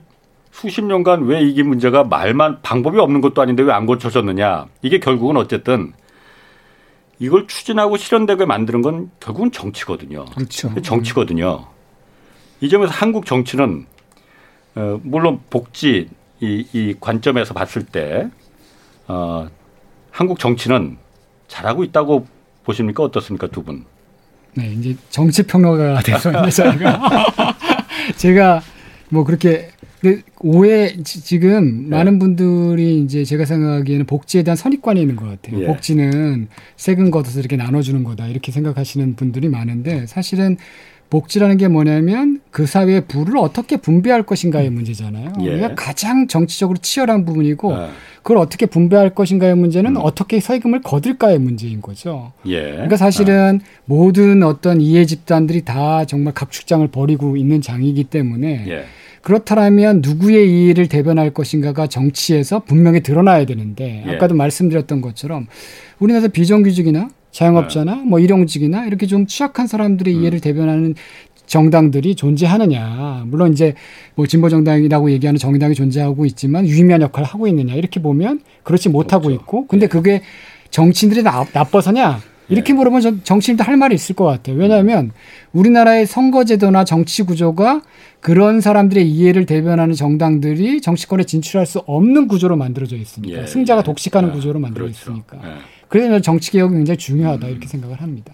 [0.51, 5.37] 수십 년간 왜 이게 문제가 말만 방법이 없는 것도 아닌데 왜 안 고쳐졌느냐 이게 결국은
[5.37, 5.93] 어쨌든
[7.19, 10.25] 이걸 추진하고 실현되게 만드는 건 결국은 정치거든요.
[10.25, 10.73] 그렇죠.
[10.81, 11.67] 정치거든요.
[12.61, 13.85] 이 점에서 한국 정치는
[14.75, 16.09] 어, 물론 복지
[16.39, 18.29] 이, 이 관점에서 봤을 때
[19.07, 19.47] 어,
[20.11, 20.97] 한국 정치는
[21.49, 22.25] 잘하고 있다고
[22.63, 23.03] 보십니까?
[23.03, 23.47] 어떻습니까?
[23.47, 23.83] 두 분?
[24.53, 27.01] 네, 이제 정치 평론가가 돼서 제가
[28.15, 28.61] 제가
[29.09, 29.69] 뭐 그렇게
[30.39, 31.97] 오해 지금 네.
[31.97, 35.61] 많은 분들이 이제 제가 생각하기에는 복지에 대한 선입관이 있는 것 같아요.
[35.61, 35.65] 예.
[35.65, 36.47] 복지는
[36.77, 40.57] 세금 걷어서 이렇게 나눠주는 거다 이렇게 생각하시는 분들이 많은데 사실은
[41.09, 45.31] 복지라는 게 뭐냐면 그 사회의 부를 어떻게 분배할 것인가의 문제잖아요.
[45.43, 45.49] 예.
[45.49, 47.89] 우리가 가장 정치적으로 치열한 부분이고 아.
[48.21, 50.01] 그걸 어떻게 분배할 것인가의 문제는 음.
[50.03, 52.33] 어떻게 세금을 거둘까의 문제인 거죠.
[52.47, 52.71] 예.
[52.71, 53.65] 그러니까 사실은 아.
[53.85, 58.83] 모든 어떤 이해 집단들이 다 정말 각축장을 벌이고 있는 장이기 때문에 예.
[59.21, 64.11] 그렇다면 누구의 이해를 대변할 것인가가 정치에서 분명히 드러나야 되는데 예.
[64.11, 65.47] 아까도 말씀드렸던 것처럼
[65.99, 68.01] 우리나라 비정규직이나 자영업자나 네.
[68.03, 70.21] 뭐 일용직이나 이렇게 좀 취약한 사람들의 음.
[70.21, 70.95] 이해를 대변하는
[71.49, 73.23] 정당들이 존재하느냐.
[73.25, 73.73] 물론 이제
[74.15, 77.73] 뭐 진보 정당이라고 얘기하는 정당이 존재하고 있지만 유의미한 역할을 하고 있느냐.
[77.73, 79.41] 이렇게 보면 그렇지 못하고 그렇죠.
[79.41, 79.67] 있고.
[79.67, 79.89] 근데 네.
[79.89, 80.21] 그게
[80.69, 82.21] 정치인들이 나, 나빠서냐?
[82.49, 82.77] 이렇게 네.
[82.77, 84.55] 물어보면 정치인도 할 말이 있을 것 같아요.
[84.57, 85.11] 왜냐하면
[85.51, 87.81] 우리나라의 선거제도나 정치 구조가
[88.21, 93.83] 그런 사람들의 이해를 대변하는 정당들이 정치권에 진출할 수 없는 구조로 만들어져 있으니까 예, 승자가 예.
[93.83, 94.33] 독식하는 예.
[94.33, 95.11] 구조로 만들어 그렇죠.
[95.11, 95.53] 있으니까 예.
[95.87, 97.51] 그래서 정치 개혁이 굉장히 중요하다 음.
[97.51, 98.33] 이렇게 생각을 합니다.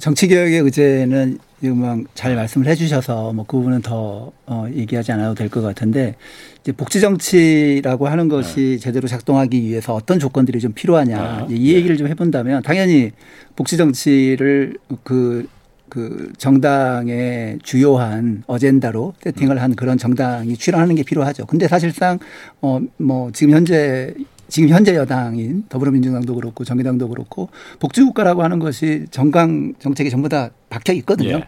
[0.00, 5.48] 정치 개혁의 의제는 지금 잘 말씀을 해주셔서 뭐 그 부분은 더 어, 얘기하지 않아도 될
[5.48, 6.14] 것 같은데
[6.60, 8.78] 이제 복지 정치라고 하는 것이 네.
[8.78, 11.56] 제대로 작동하기 위해서 어떤 조건들이 좀 필요하냐 네.
[11.56, 13.12] 이 얘기를 좀 해본다면 당연히
[13.56, 21.46] 복지 정치를 그그 정당의 주요한 어젠다로 세팅을 한 그런 정당이 출연하는 게 필요하죠.
[21.46, 22.18] 근데 사실상
[22.60, 24.12] 어 뭐 지금 현재
[24.48, 27.48] 지금 현재 여당인 더불어민주당도 그렇고 정의당도 그렇고
[27.80, 31.40] 복지국가라고 하는 것이 정강 정책이 전부 다 박혀 있거든요.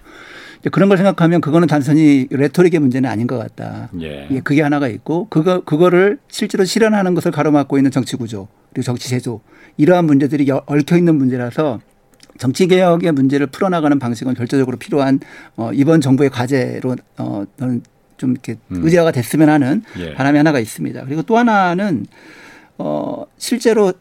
[0.64, 0.70] 예.
[0.70, 3.88] 그런 걸 생각하면 그거는 단순히 레토릭의 문제는 아닌 것 같다.
[4.00, 4.28] 예.
[4.30, 4.40] 예.
[4.40, 9.40] 그게 하나가 있고 그거 그거를 실제로 실현하는 것을 가로막고 있는 정치 구조 그리고 정치 제도
[9.76, 11.80] 이러한 문제들이 얽혀 있는 문제라서
[12.38, 15.20] 정치 개혁의 문제를 풀어나가는 방식은 결정적으로 필요한
[15.56, 17.82] 어, 이번 정부의 과제로 어, 저는
[18.16, 18.82] 좀 이렇게 음.
[18.84, 20.14] 의제화가 됐으면 하는 예.
[20.14, 21.04] 바람이 하나가 있습니다.
[21.04, 22.06] 그리고 또 하나는
[22.78, 23.92] 어, 실제로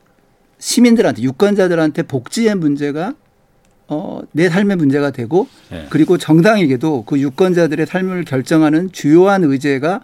[0.58, 3.14] 시민들한테 유권자들한테 복지의 문제가
[3.88, 5.86] 어, 내 삶의 문제가 되고 예.
[5.90, 10.02] 그리고 정당에게도 그 유권자들의 삶을 결정하는 주요한 의제가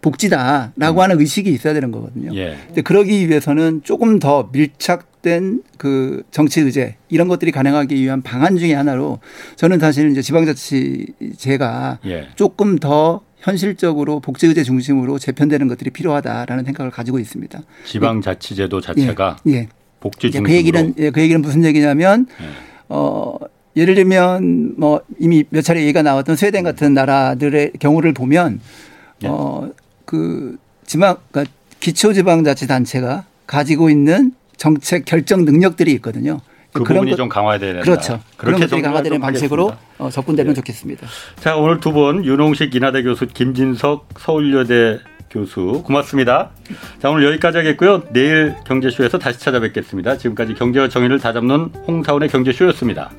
[0.00, 1.02] 복지다라고 음.
[1.02, 2.34] 하는 의식이 있어야 되는 거거든요.
[2.36, 2.56] 예.
[2.66, 8.74] 근데 그러기 위해서는 조금 더 밀착된 그 정치 의제 이런 것들이 가능하기 위한 방안 중의
[8.74, 9.18] 하나로
[9.56, 12.28] 저는 사실 이제 지방자치제가 예.
[12.36, 17.60] 조금 더 현실적으로 복지 의제 중심으로 재편되는 것들이 필요하다라는 생각을 가지고 있습니다.
[17.84, 19.52] 지방자치제도 자체가 예.
[19.52, 19.68] 예.
[20.00, 22.44] 복지 중심으로 그 얘기는 예, 그 얘기는 무슨 얘기냐면 예.
[22.88, 23.38] 어
[23.76, 28.60] 예를 들면 뭐 이미 몇 차례 얘기가 나왔던 스웨덴 같은 나라들의 경우를 보면
[29.22, 29.28] 예.
[29.28, 30.56] 어그
[30.86, 36.40] 지방 그러니까 기초지방자치단체가 가지고 있는 정책 결정 능력들이 있거든요.
[36.78, 37.84] 그 부분이 것, 좀 강화돼야 된다.
[37.84, 38.20] 그렇죠.
[38.36, 40.10] 그렇게 좀 강화되는 방식으로 어, 네.
[40.10, 40.54] 접근되면 예.
[40.54, 41.06] 좋겠습니다.
[41.40, 44.98] 자 오늘 두 분 윤홍식 인하대 교수 김진석 서울여대
[45.30, 46.50] 교수 고맙습니다.
[47.00, 48.02] 자 오늘 여기까지 하겠고요.
[48.10, 50.16] 내일 경제쇼에서 다시 찾아뵙겠습니다.
[50.18, 53.10] 지금까지 경제와 정의를 다잡는 홍사원의 경제쇼였습니다.